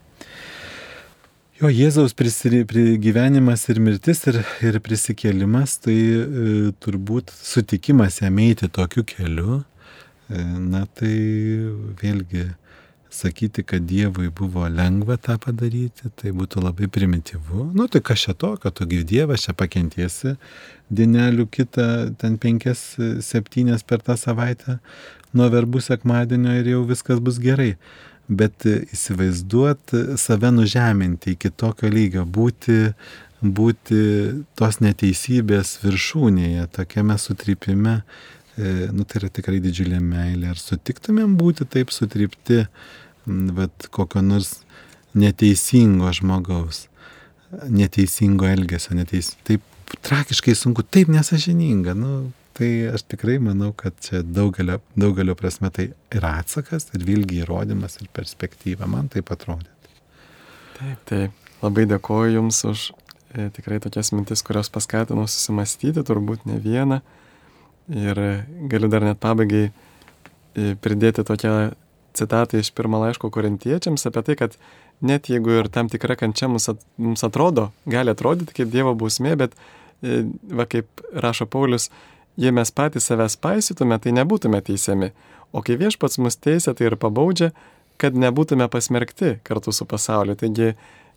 [1.65, 2.13] Jo Jėzaus
[3.01, 9.63] gyvenimas ir mirtis ir, ir prisikėlimas, tai e, turbūt sutikimas jam eiti tokiu keliu,
[10.33, 11.13] E, na tai
[12.01, 12.47] vėlgi
[13.15, 17.69] sakyti, kad Dievui buvo lengva tą padaryti, tai būtų labai primityvu.
[17.77, 20.35] Nu tai kas čia to, kad tu Dievas čia pakentiesi
[20.91, 21.89] dienelių kitą,
[22.19, 24.79] ten penkias, septynias per tą savaitę
[25.35, 27.75] nuo verbų sekmadienio ir jau viskas bus gerai.
[28.29, 32.95] Bet įsivaizduot save nužeminti iki tokio lygio, būti,
[33.45, 33.99] būti
[34.57, 37.99] tos neteisybės viršūnėje, tokiame sutrypime,
[38.57, 40.55] e, nu tai yra tikrai didžiulė meilė.
[40.55, 42.65] Ar sutiktumėm būti taip sutrypti,
[43.27, 44.63] bet kokio nors
[45.15, 46.87] neteisingo žmogaus,
[47.69, 49.63] neteisingo elgesio, neteis, taip
[50.05, 51.95] tragiškai sunku, taip nesažininga.
[51.99, 57.43] Nu, tai aš tikrai manau, kad čia daugelio, daugelio prasme tai yra atsakas ir vilgi
[57.43, 59.71] įrodymas ir perspektyva, man taip atrodė.
[60.79, 61.41] Taip, taip.
[61.63, 67.01] Labai dėkoju Jums už e, tikrai tokias mintis, kurios paskatino susimastyti, turbūt ne vieną.
[67.95, 68.21] Ir
[68.71, 71.55] galiu dar net pabaigai e, pridėti tokią
[72.15, 74.59] citatą iš pirmo laiško korintiečiams apie tai, kad
[75.05, 79.35] net jeigu ir tam tikra kančia mums, at, mums atrodo, gali atrodyti kaip Dievo bausmė,
[79.41, 79.57] bet,
[80.03, 80.23] e,
[80.55, 81.91] va kaip rašo Paulius,
[82.41, 85.13] jei mes patys savęs paisytume, tai nebūtume teisiami.
[85.55, 87.53] O kai viešpats mus teisė, tai ir pabaudžia,
[88.01, 90.35] kad nebūtume pasmerkti kartu su pasauliu.
[90.39, 90.73] Taigi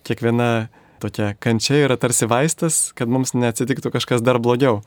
[0.05, 0.67] kiekviena
[1.01, 4.81] tokia kančia yra tarsi vaistas, kad mums neatsitiktų kažkas dar blogiau.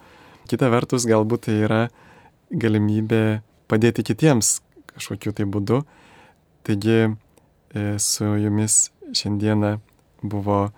[0.50, 1.80] Kita vertus, galbūt tai yra
[2.50, 4.60] galimybė padėti kitiems
[4.94, 5.82] kažkokiu tai būdu.
[6.66, 7.10] Taigi e,
[8.02, 9.78] su jumis šiandieną
[10.22, 10.68] buvo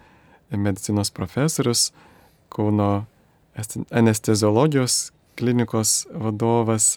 [0.52, 1.90] medicinos profesorius,
[2.52, 3.06] Kauno
[3.88, 6.96] anesteziologijos klinikos vadovas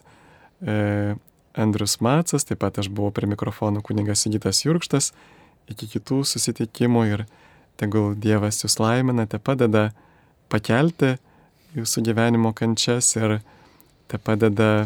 [0.62, 1.16] e,
[1.56, 5.14] Andrius Macas, taip pat aš buvau prie mikrofono kuningas Sigitas Jurkštas.
[5.72, 7.26] Iki kitų susitikimų ir
[7.80, 9.90] tegul Dievas jūs laimina, te padeda
[10.52, 11.16] pakelti
[11.76, 13.40] jūsų gyvenimo kančias ir
[14.12, 14.86] te padeda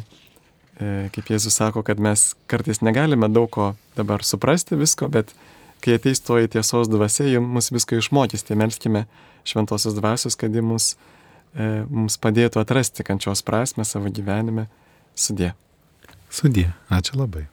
[0.80, 5.34] E, kaip Jėzus sako, kad mes kartais negalime daug ko dabar suprasti visko, bet
[5.84, 9.04] kai ateis toji tiesos dvasia, ji mus viską išmokys, tai melskime
[9.48, 10.94] šventosios dvasios, kad ji mus,
[11.56, 14.68] mums padėtų atrasti kančios prasme savo gyvenime.
[15.18, 15.54] Sudė.
[16.30, 16.70] Sudė.
[16.94, 17.48] Ačiū labai.